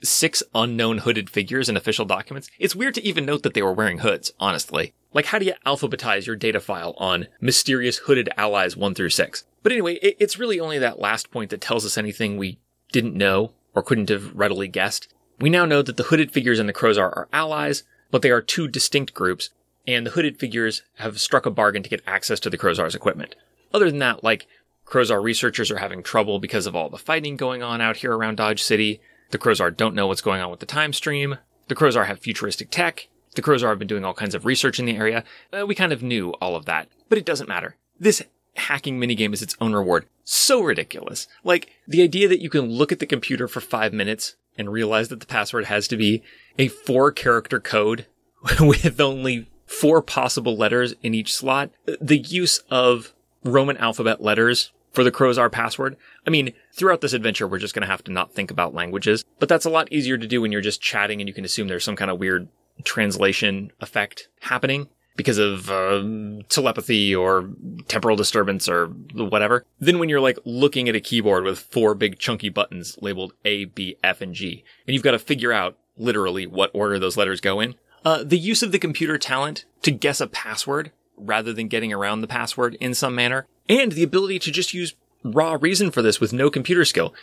six 0.01 0.43
unknown 0.53 0.99
hooded 0.99 1.29
figures 1.29 1.69
in 1.69 1.77
official 1.77 2.05
documents. 2.05 2.49
It's 2.59 2.75
weird 2.75 2.95
to 2.95 3.03
even 3.03 3.25
note 3.25 3.43
that 3.43 3.53
they 3.53 3.61
were 3.61 3.73
wearing 3.73 3.99
hoods, 3.99 4.31
honestly. 4.39 4.93
Like, 5.13 5.27
how 5.27 5.39
do 5.39 5.45
you 5.45 5.53
alphabetize 5.65 6.25
your 6.25 6.35
data 6.35 6.59
file 6.59 6.93
on 6.97 7.27
mysterious 7.41 7.99
hooded 7.99 8.29
allies 8.37 8.77
1 8.77 8.93
through 8.93 9.09
6? 9.09 9.43
But 9.63 9.71
anyway, 9.71 9.95
it's 9.95 10.39
really 10.39 10.59
only 10.59 10.79
that 10.79 10.99
last 10.99 11.31
point 11.31 11.49
that 11.49 11.61
tells 11.61 11.85
us 11.85 11.97
anything 11.97 12.37
we 12.37 12.59
didn't 12.91 13.15
know 13.15 13.51
or 13.73 13.83
couldn't 13.83 14.09
have 14.09 14.35
readily 14.35 14.67
guessed. 14.67 15.13
We 15.39 15.49
now 15.49 15.65
know 15.65 15.81
that 15.81 15.97
the 15.97 16.03
hooded 16.03 16.31
figures 16.31 16.59
and 16.59 16.67
the 16.67 16.73
Crozar 16.73 17.15
are 17.15 17.29
allies, 17.31 17.83
but 18.11 18.21
they 18.21 18.31
are 18.31 18.41
two 18.41 18.67
distinct 18.67 19.13
groups, 19.13 19.49
and 19.87 20.05
the 20.05 20.11
hooded 20.11 20.37
figures 20.37 20.83
have 20.95 21.19
struck 21.19 21.45
a 21.45 21.51
bargain 21.51 21.83
to 21.83 21.89
get 21.89 22.03
access 22.05 22.39
to 22.41 22.49
the 22.49 22.57
Crozar's 22.57 22.95
equipment. 22.95 23.35
Other 23.73 23.89
than 23.89 23.99
that, 23.99 24.23
like, 24.23 24.47
Crozar 24.85 25.21
researchers 25.21 25.69
are 25.71 25.77
having 25.77 26.01
trouble 26.01 26.39
because 26.39 26.65
of 26.65 26.75
all 26.75 26.89
the 26.89 26.97
fighting 26.97 27.37
going 27.37 27.61
on 27.61 27.79
out 27.79 27.97
here 27.97 28.15
around 28.15 28.37
Dodge 28.37 28.63
City. 28.63 28.99
The 29.31 29.37
Crozar 29.37 29.75
don't 29.75 29.95
know 29.95 30.07
what's 30.07 30.21
going 30.21 30.41
on 30.41 30.49
with 30.49 30.59
the 30.59 30.65
time 30.65 30.93
stream. 30.93 31.37
The 31.67 31.75
Crozar 31.75 32.07
have 32.07 32.19
futuristic 32.19 32.71
tech. 32.71 33.07
The 33.35 33.41
Crozar 33.41 33.69
have 33.69 33.79
been 33.79 33.87
doing 33.87 34.03
all 34.03 34.13
kinds 34.13 34.35
of 34.35 34.45
research 34.45 34.79
in 34.79 34.85
the 34.85 34.97
area. 34.97 35.23
Uh, 35.53 35.65
we 35.65 35.75
kind 35.75 35.93
of 35.93 36.01
knew 36.01 36.31
all 36.41 36.55
of 36.55 36.65
that, 36.65 36.87
but 37.09 37.17
it 37.17 37.25
doesn't 37.25 37.49
matter. 37.49 37.75
This 37.99 38.23
hacking 38.55 38.99
minigame 38.99 39.33
is 39.33 39.41
its 39.41 39.55
own 39.61 39.73
reward. 39.73 40.07
So 40.23 40.61
ridiculous. 40.61 41.27
Like, 41.43 41.71
the 41.87 42.01
idea 42.01 42.27
that 42.27 42.41
you 42.41 42.49
can 42.49 42.65
look 42.65 42.91
at 42.91 42.99
the 42.99 43.05
computer 43.05 43.47
for 43.47 43.61
five 43.61 43.93
minutes 43.93 44.35
and 44.57 44.71
realize 44.71 45.09
that 45.09 45.19
the 45.19 45.25
password 45.25 45.65
has 45.65 45.87
to 45.87 45.97
be 45.97 46.23
a 46.57 46.67
four 46.67 47.11
character 47.11 47.59
code 47.59 48.07
with 48.59 48.99
only 48.99 49.49
four 49.65 50.01
possible 50.01 50.57
letters 50.57 50.95
in 51.03 51.13
each 51.13 51.33
slot. 51.33 51.69
The 52.01 52.17
use 52.17 52.59
of 52.69 53.13
Roman 53.43 53.77
alphabet 53.77 54.21
letters 54.21 54.71
for 54.91 55.03
the 55.03 55.11
Crozar 55.11 55.51
password. 55.51 55.95
I 56.25 56.29
mean, 56.29 56.53
throughout 56.73 57.01
this 57.01 57.13
adventure, 57.13 57.47
we're 57.47 57.59
just 57.59 57.73
going 57.73 57.81
to 57.85 57.91
have 57.91 58.03
to 58.05 58.11
not 58.11 58.33
think 58.33 58.51
about 58.51 58.73
languages, 58.73 59.23
but 59.39 59.49
that's 59.49 59.65
a 59.65 59.69
lot 59.69 59.91
easier 59.91 60.17
to 60.17 60.27
do 60.27 60.41
when 60.41 60.51
you're 60.51 60.61
just 60.61 60.81
chatting 60.81 61.21
and 61.21 61.27
you 61.27 61.33
can 61.33 61.45
assume 61.45 61.67
there's 61.67 61.83
some 61.83 61.95
kind 61.95 62.11
of 62.11 62.19
weird 62.19 62.47
translation 62.83 63.71
effect 63.81 64.29
happening 64.41 64.87
because 65.15 65.37
of 65.37 65.69
uh, 65.69 66.01
telepathy 66.47 67.13
or 67.13 67.49
temporal 67.89 68.15
disturbance 68.15 68.69
or 68.69 68.87
whatever. 69.13 69.65
Then 69.77 69.99
when 69.99 70.07
you're 70.07 70.21
like 70.21 70.39
looking 70.45 70.87
at 70.87 70.95
a 70.95 71.01
keyboard 71.01 71.43
with 71.43 71.59
four 71.59 71.93
big 71.93 72.19
chunky 72.19 72.47
buttons 72.47 72.97
labeled 73.01 73.33
A, 73.43 73.65
B, 73.65 73.97
F, 74.01 74.21
and 74.21 74.33
G, 74.33 74.63
and 74.87 74.93
you've 74.93 75.03
got 75.03 75.11
to 75.11 75.19
figure 75.19 75.51
out 75.51 75.77
literally 75.97 76.47
what 76.47 76.71
order 76.73 76.97
those 76.97 77.17
letters 77.17 77.41
go 77.41 77.59
in. 77.59 77.75
Uh, 78.05 78.23
the 78.23 78.37
use 78.37 78.63
of 78.63 78.71
the 78.71 78.79
computer 78.79 79.17
talent 79.17 79.65
to 79.81 79.91
guess 79.91 80.21
a 80.21 80.27
password 80.27 80.93
rather 81.17 81.51
than 81.51 81.67
getting 81.67 81.91
around 81.91 82.21
the 82.21 82.27
password 82.27 82.77
in 82.79 82.93
some 82.93 83.13
manner, 83.13 83.45
and 83.69 83.93
the 83.93 84.03
ability 84.03 84.39
to 84.39 84.51
just 84.51 84.73
use 84.73 84.95
raw 85.23 85.57
reason 85.59 85.91
for 85.91 86.01
this 86.01 86.19
with 86.19 86.33
no 86.33 86.49
computer 86.49 86.83
skill. 86.83 87.13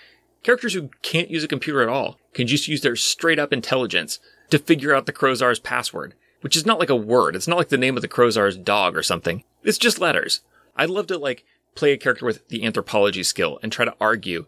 Characters 0.43 0.75
who 0.75 0.91
can't 1.03 1.31
use 1.31 1.45
a 1.45 1.49
computer 1.49 1.83
at 1.83 1.88
all 1.88 2.19
can 2.33 2.47
just 2.47 2.69
use 2.69 2.81
their 2.81 2.97
straight 2.97 3.38
up 3.38 3.53
intelligence 3.53 4.21
to 4.50 4.59
figure 4.59 4.95
out 4.95 5.07
the 5.07 5.12
Crozar's 5.12 5.59
password, 5.59 6.15
which 6.41 6.57
is 6.57 6.65
not 6.65 6.79
like 6.79 6.91
a 6.91 6.97
word. 6.97 7.35
It's 7.35 7.49
not 7.49 7.59
like 7.59 7.69
the 7.69 7.76
name 7.76 7.97
of 7.97 8.03
the 8.03 8.09
Crozar's 8.09 8.57
dog 8.57 8.97
or 8.97 9.03
something. 9.03 9.43
It's 9.65 9.79
just 9.79 9.99
letters. 9.99 10.41
I'd 10.76 10.91
love 10.91 11.09
to 11.09 11.19
like 11.19 11.45
play 11.75 11.93
a 11.93 11.99
character 11.99 12.25
with 12.25 12.47
the 12.49 12.65
anthropology 12.65 13.23
skill 13.23 13.59
and 13.62 13.73
try 13.73 13.85
to 13.85 13.95
argue 14.00 14.47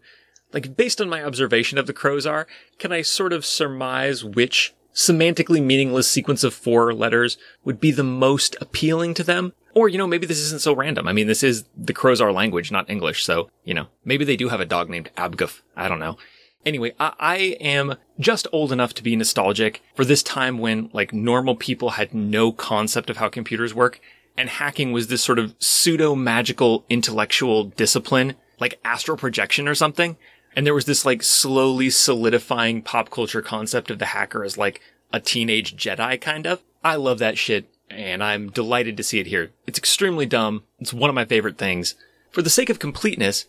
like, 0.51 0.75
based 0.75 0.99
on 0.99 1.09
my 1.09 1.23
observation 1.23 1.77
of 1.77 1.85
the 1.85 1.93
Crozar, 1.93 2.45
can 2.79 2.91
I 2.91 3.01
sort 3.01 3.33
of 3.33 3.45
surmise 3.45 4.23
which 4.23 4.73
semantically 4.95 5.63
meaningless 5.63 6.09
sequence 6.09 6.43
of 6.43 6.53
four 6.53 6.93
letters 6.93 7.37
would 7.63 7.79
be 7.79 7.91
the 7.91 8.03
most 8.03 8.55
appealing 8.59 9.13
to 9.15 9.23
them? 9.23 9.53
Or, 9.79 9.87
you 9.87 9.97
know, 9.97 10.07
maybe 10.07 10.27
this 10.27 10.39
isn't 10.39 10.59
so 10.59 10.75
random. 10.75 11.07
I 11.07 11.13
mean, 11.13 11.27
this 11.27 11.41
is 11.41 11.63
the 11.73 11.93
Crozar 11.93 12.33
language, 12.33 12.69
not 12.69 12.89
English. 12.89 13.23
So, 13.23 13.49
you 13.63 13.73
know, 13.73 13.87
maybe 14.03 14.25
they 14.25 14.35
do 14.35 14.49
have 14.49 14.59
a 14.59 14.65
dog 14.65 14.89
named 14.89 15.09
Abguf. 15.15 15.61
I 15.73 15.87
don't 15.87 15.99
know. 16.01 16.17
Anyway, 16.65 16.91
I, 16.99 17.13
I, 17.17 17.37
am 17.61 17.95
just 18.19 18.45
old 18.51 18.73
enough 18.73 18.93
to 18.95 19.03
be 19.03 19.15
nostalgic 19.15 19.81
for 19.95 20.03
this 20.03 20.21
time 20.21 20.57
when, 20.57 20.89
like, 20.91 21.13
normal 21.13 21.55
people 21.55 21.91
had 21.91 22.13
no 22.13 22.51
concept 22.51 23.09
of 23.09 23.15
how 23.15 23.29
computers 23.29 23.73
work, 23.73 24.01
and 24.35 24.49
hacking 24.49 24.91
was 24.91 25.07
this 25.07 25.23
sort 25.23 25.39
of 25.39 25.55
pseudo 25.59 26.13
magical 26.13 26.83
intellectual 26.89 27.63
discipline, 27.63 28.35
like 28.59 28.81
astral 28.83 29.15
projection 29.15 29.65
or 29.65 29.75
something. 29.75 30.17
And 30.57 30.65
there 30.65 30.73
was 30.73 30.85
this 30.85 31.05
like 31.05 31.23
slowly 31.23 31.89
solidifying 31.89 32.81
pop 32.81 33.11
culture 33.11 33.41
concept 33.41 33.89
of 33.89 33.99
the 33.99 34.07
hacker 34.07 34.43
as 34.43 34.57
like 34.57 34.81
a 35.13 35.21
teenage 35.21 35.77
Jedi 35.77 36.19
kind 36.19 36.45
of. 36.45 36.61
I 36.83 36.95
love 36.95 37.19
that 37.19 37.37
shit 37.37 37.69
and 37.89 38.23
I'm 38.23 38.49
delighted 38.49 38.97
to 38.97 39.03
see 39.03 39.19
it 39.19 39.27
here. 39.27 39.51
It's 39.65 39.79
extremely 39.79 40.25
dumb. 40.25 40.63
It's 40.79 40.93
one 40.93 41.09
of 41.09 41.15
my 41.15 41.25
favorite 41.25 41.57
things. 41.57 41.95
For 42.31 42.41
the 42.41 42.49
sake 42.49 42.69
of 42.69 42.79
completeness, 42.79 43.45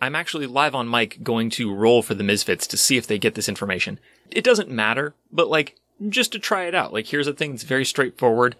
I'm 0.00 0.16
actually 0.16 0.46
live 0.46 0.74
on 0.74 0.90
mic 0.90 1.22
going 1.22 1.50
to 1.50 1.74
roll 1.74 2.02
for 2.02 2.14
the 2.14 2.24
Misfits 2.24 2.66
to 2.68 2.76
see 2.76 2.96
if 2.96 3.06
they 3.06 3.18
get 3.18 3.34
this 3.34 3.48
information. 3.48 4.00
It 4.30 4.44
doesn't 4.44 4.70
matter, 4.70 5.14
but 5.30 5.48
like, 5.48 5.76
just 6.08 6.32
to 6.32 6.38
try 6.38 6.64
it 6.64 6.74
out. 6.74 6.92
Like, 6.92 7.06
here's 7.06 7.28
a 7.28 7.32
thing 7.32 7.52
that's 7.52 7.62
very 7.62 7.84
straightforward 7.84 8.56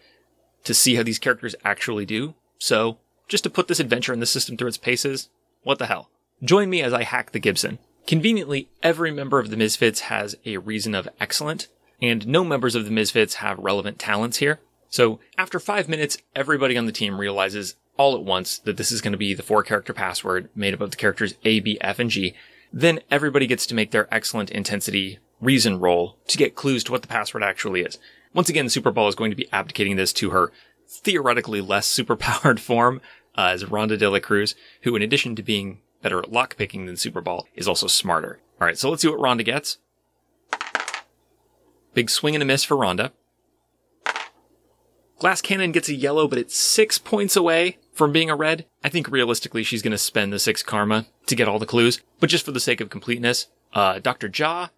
to 0.65 0.75
see 0.75 0.95
how 0.95 1.03
these 1.03 1.19
characters 1.19 1.57
actually 1.65 2.07
do. 2.07 2.35
So, 2.59 2.99
just 3.29 3.45
to 3.45 3.51
put 3.51 3.69
this 3.69 3.81
adventure 3.81 4.13
in 4.13 4.21
the 4.21 4.27
system 4.27 4.57
through 4.57 4.69
its 4.69 4.79
paces, 4.79 5.29
what 5.63 5.79
the 5.79 5.87
hell? 5.87 6.11
Join 6.45 6.71
me 6.71 6.83
as 6.83 6.93
I 6.93 7.03
hack 7.03 7.33
the 7.33 7.41
Gibson. 7.41 7.79
Conveniently, 8.07 8.69
every 8.83 9.11
member 9.11 9.39
of 9.39 9.51
the 9.51 9.57
Misfits 9.57 10.01
has 10.03 10.37
a 10.45 10.59
reason 10.59 10.95
of 10.95 11.09
excellent, 11.21 11.69
and 12.01 12.27
no 12.27 12.45
members 12.45 12.75
of 12.75 12.85
the 12.85 12.91
Misfits 12.91 13.37
have 13.37 13.59
relevant 13.59 13.99
talents 13.99 14.39
here. 14.39 14.61
So 14.93 15.21
after 15.39 15.59
five 15.59 15.89
minutes, 15.89 16.19
everybody 16.37 16.77
on 16.77 16.85
the 16.85 16.93
team 16.93 17.19
realizes 17.19 17.77
all 17.97 18.15
at 18.15 18.25
once 18.25 18.59
that 18.59 18.77
this 18.77 18.93
is 18.93 19.01
going 19.01 19.13
to 19.13 19.19
be 19.19 19.33
the 19.33 19.43
four 19.43 19.63
character 19.63 19.95
password 19.95 20.51
made 20.55 20.75
up 20.75 20.83
of 20.83 20.91
the 20.91 20.99
characters 20.99 21.35
A, 21.45 21.61
B, 21.61 21.79
F, 21.81 21.99
and 21.99 22.11
G. 22.11 22.35
Then 22.71 23.01
everybody 23.11 23.47
gets 23.47 23.67
to 23.67 23.75
make 23.75 23.91
their 23.91 24.07
excellent 24.15 24.51
intensity 24.51 25.19
reason 25.41 25.81
roll 25.81 26.19
to 26.29 26.37
get 26.37 26.55
clues 26.55 26.85
to 26.85 26.93
what 26.93 27.01
the 27.01 27.09
password 27.09 27.43
actually 27.43 27.81
is. 27.81 27.99
Once 28.35 28.51
again, 28.51 28.67
Superball 28.67 29.09
is 29.09 29.15
going 29.15 29.31
to 29.31 29.37
be 29.37 29.51
abdicating 29.51 29.97
this 29.97 30.13
to 30.13 30.29
her 30.29 30.53
theoretically 30.87 31.63
less 31.63 31.89
superpowered 31.89 32.61
form 32.61 33.01
uh, 33.35 33.47
as 33.47 33.65
Rhonda 33.65 33.99
de 33.99 34.11
la 34.11 34.21
Cruz, 34.21 34.55
who 34.83 34.95
in 34.95 35.01
addition 35.01 35.35
to 35.37 35.43
being 35.43 35.81
better 36.03 36.19
at 36.19 36.31
lockpicking 36.31 36.85
than 36.85 36.97
Superball, 36.97 37.45
is 37.55 37.67
also 37.67 37.87
smarter. 37.87 38.41
All 38.61 38.67
right, 38.67 38.77
so 38.77 38.91
let's 38.91 39.01
see 39.01 39.09
what 39.09 39.21
Rhonda 39.21 39.43
gets. 39.43 39.79
Big 41.95 42.11
swing 42.11 42.35
and 42.35 42.43
a 42.43 42.47
miss 42.47 42.63
for 42.63 42.77
Rhonda. 42.77 43.13
Glass 45.23 45.41
Cannon 45.41 45.71
gets 45.71 45.89
a 45.89 45.95
yellow, 45.95 46.27
but 46.27 46.37
it's 46.37 46.59
six 46.59 46.99
points 46.99 47.37
away 47.37 47.79
from 47.93 48.11
being 48.11 48.29
a 48.29 48.35
red. 48.35 48.67
I 48.83 48.89
think 48.89 49.09
realistically 49.09 49.63
she's 49.63 49.81
going 49.81 49.93
to 49.93 49.97
spend 49.97 50.33
the 50.33 50.41
six 50.41 50.65
karma 50.65 51.07
to 51.27 51.37
get 51.37 51.47
all 51.47 51.61
the 51.61 51.65
clues, 51.65 52.03
but 52.19 52.29
just 52.29 52.45
for 52.45 52.51
the 52.51 52.59
sake 52.59 52.81
of 52.81 52.91
completeness, 52.91 53.47
uh, 53.73 54.01
Dr. 54.01 54.29
Jaw, 54.29 54.71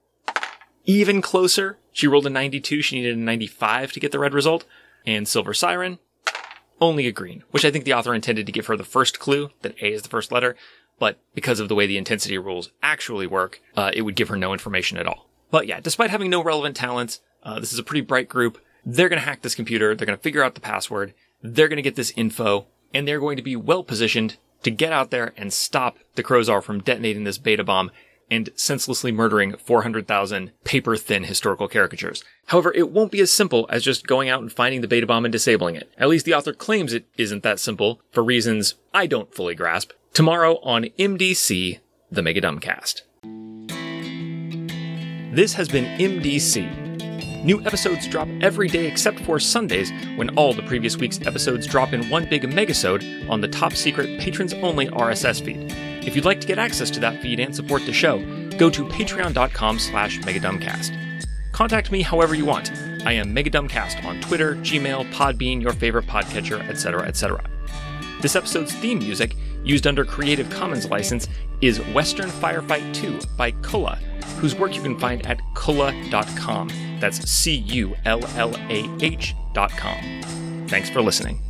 even 0.85 1.23
closer. 1.23 1.79
She 1.93 2.07
rolled 2.07 2.27
a 2.27 2.31
92. 2.31 2.83
She 2.83 2.97
needed 2.97 3.17
a 3.17 3.21
95 3.21 3.93
to 3.93 4.01
get 4.01 4.13
the 4.13 4.19
red 4.19 4.35
result. 4.35 4.67
And 5.07 5.27
Silver 5.27 5.55
Siren, 5.55 5.99
only 6.79 7.07
a 7.07 7.13
green, 7.13 7.43
which 7.51 7.65
I 7.65 7.71
think 7.71 7.87
the 7.87 7.95
author 7.95 8.13
intended 8.13 8.45
to 8.45 8.53
give 8.53 8.67
her 8.67 8.77
the 8.77 8.85
first 8.85 9.19
clue 9.19 9.49
that 9.63 9.81
A 9.81 9.95
is 9.95 10.03
the 10.03 10.11
first 10.11 10.31
letter, 10.31 10.57
but 10.99 11.19
because 11.35 11.59
of 11.59 11.71
the 11.71 11.75
way 11.75 11.87
the 11.87 11.97
intensity 11.97 12.37
rules 12.37 12.71
actually 12.83 13.27
work, 13.27 13.63
uh, 13.79 13.93
it 13.95 14.03
would 14.03 14.15
give 14.15 14.29
her 14.29 14.37
no 14.37 14.53
information 14.53 14.99
at 14.99 15.07
all. 15.07 15.27
But 15.51 15.67
yeah, 15.67 15.81
despite 15.81 16.11
having 16.11 16.29
no 16.29 16.45
relevant 16.45 16.77
talents, 16.77 17.23
uh, 17.43 17.61
this 17.61 17.73
is 17.73 17.79
a 17.79 17.83
pretty 17.83 18.03
bright 18.03 18.29
group. 18.29 18.59
They're 18.87 19.09
going 19.09 19.21
to 19.21 19.27
hack 19.27 19.43
this 19.43 19.55
computer. 19.55 19.95
They're 19.95 20.07
going 20.07 20.19
to 20.19 20.23
figure 20.23 20.43
out 20.43 20.55
the 20.55 20.61
password. 20.61 21.15
They're 21.43 21.69
going 21.69 21.77
to 21.77 21.83
get 21.83 21.97
this 21.97 22.13
info 22.17 22.67
and 22.93 23.09
they're 23.09 23.21
going 23.21 23.37
to 23.37 23.43
be 23.43 23.57
well 23.57 23.83
positioned 23.83 24.37
to 24.63 24.71
get 24.71 24.93
out 24.93 25.11
there 25.11 25.33
and 25.37 25.53
stop 25.53 25.99
the 26.15 26.23
Crozar 26.23 26.63
from 26.63 26.81
detonating 26.81 27.25
this 27.25 27.39
beta 27.39 27.65
bomb 27.65 27.91
and 28.31 28.49
senselessly 28.55 29.13
murdering 29.13 29.57
400,000 29.57 30.53
paper 30.65 30.97
thin 30.97 31.25
historical 31.25 31.69
caricatures. 31.69 32.25
However, 32.47 32.73
it 32.73 32.91
won't 32.91 33.13
be 33.13 33.21
as 33.21 33.31
simple 33.31 33.67
as 33.69 33.85
just 33.85 34.07
going 34.07 34.31
out 34.31 34.41
and 34.41 34.51
finding 34.51 34.81
the 34.81 34.89
beta 34.89 35.07
bomb 35.07 35.27
and 35.27 35.33
disabling 35.33 35.77
it. 35.77 35.91
At 35.99 36.09
least 36.09 36.25
the 36.25 36.35
author 36.35 36.55
claims 36.55 36.95
it 36.95 37.05
isn't 37.19 37.43
that 37.43 37.61
simple 37.61 38.01
for 38.11 38.25
reasons 38.25 38.77
I 38.95 39.07
don't 39.07 39.35
fully 39.35 39.55
grasp 39.55 39.93
tomorrow 40.15 40.59
on 40.63 40.85
MDC, 40.99 41.81
the 42.11 42.23
Mega 42.23 42.41
Dumbcast. 42.41 43.03
This 45.35 45.55
has 45.55 45.69
been 45.69 45.85
MDC. 45.99 46.94
New 47.45 47.61
episodes 47.67 48.09
drop 48.09 48.27
every 48.41 48.69
day 48.69 48.87
except 48.87 49.21
for 49.21 49.39
Sundays, 49.39 49.93
when 50.17 50.35
all 50.35 50.55
the 50.55 50.63
previous 50.63 50.97
week's 50.97 51.21
episodes 51.27 51.67
drop 51.67 51.93
in 51.93 52.09
one 52.09 52.27
big 52.27 52.43
megasode 52.45 53.29
on 53.29 53.43
the 53.43 53.49
top 53.49 53.75
secret 53.75 54.19
patrons 54.19 54.55
only 54.55 54.87
RSS 54.87 55.45
feed. 55.45 55.71
If 56.07 56.17
you'd 56.17 56.25
like 56.25 56.41
to 56.41 56.47
get 56.47 56.59
access 56.59 56.89
to 56.93 57.01
that 57.01 57.21
feed 57.21 57.41
and 57.41 57.55
support 57.55 57.85
the 57.85 57.93
show, 57.93 58.19
go 58.57 58.71
to 58.71 58.87
patreon.com 58.87 59.79
slash 59.79 60.21
megadumbcast. 60.21 61.27
Contact 61.53 61.93
me 61.93 62.01
however 62.01 62.35
you 62.35 62.47
want. 62.47 62.73
I 63.05 63.13
am 63.13 63.35
Megadumbcast 63.35 64.07
on 64.07 64.23
Twitter, 64.23 64.55
Gmail, 64.57 65.13
Podbean, 65.13 65.61
your 65.61 65.75
favorite 65.75 66.07
podcatcher, 66.07 66.67
etc., 66.71 67.03
etc. 67.07 67.45
This 68.23 68.37
episode's 68.37 68.73
theme 68.73 69.01
music 69.01 69.37
used 69.65 69.87
under 69.87 70.05
Creative 70.05 70.49
Commons 70.51 70.89
license 70.91 71.29
is 71.61 71.79
Western 71.95 72.29
Firefight 72.29 72.95
2 72.95 73.21
by 73.37 73.53
Cullah, 73.53 73.97
whose 74.39 74.55
work 74.55 74.75
you 74.75 74.83
can 74.83 74.99
find 74.99 75.27
at 75.27 75.41
cullah.com. 75.55 76.69
That's 77.01 77.29
C 77.29 77.55
U 77.55 77.97
L 78.05 78.25
L 78.37 78.55
A 78.71 78.89
H.com. 79.01 80.67
Thanks 80.69 80.91
for 80.91 81.03
listening. 81.03 81.41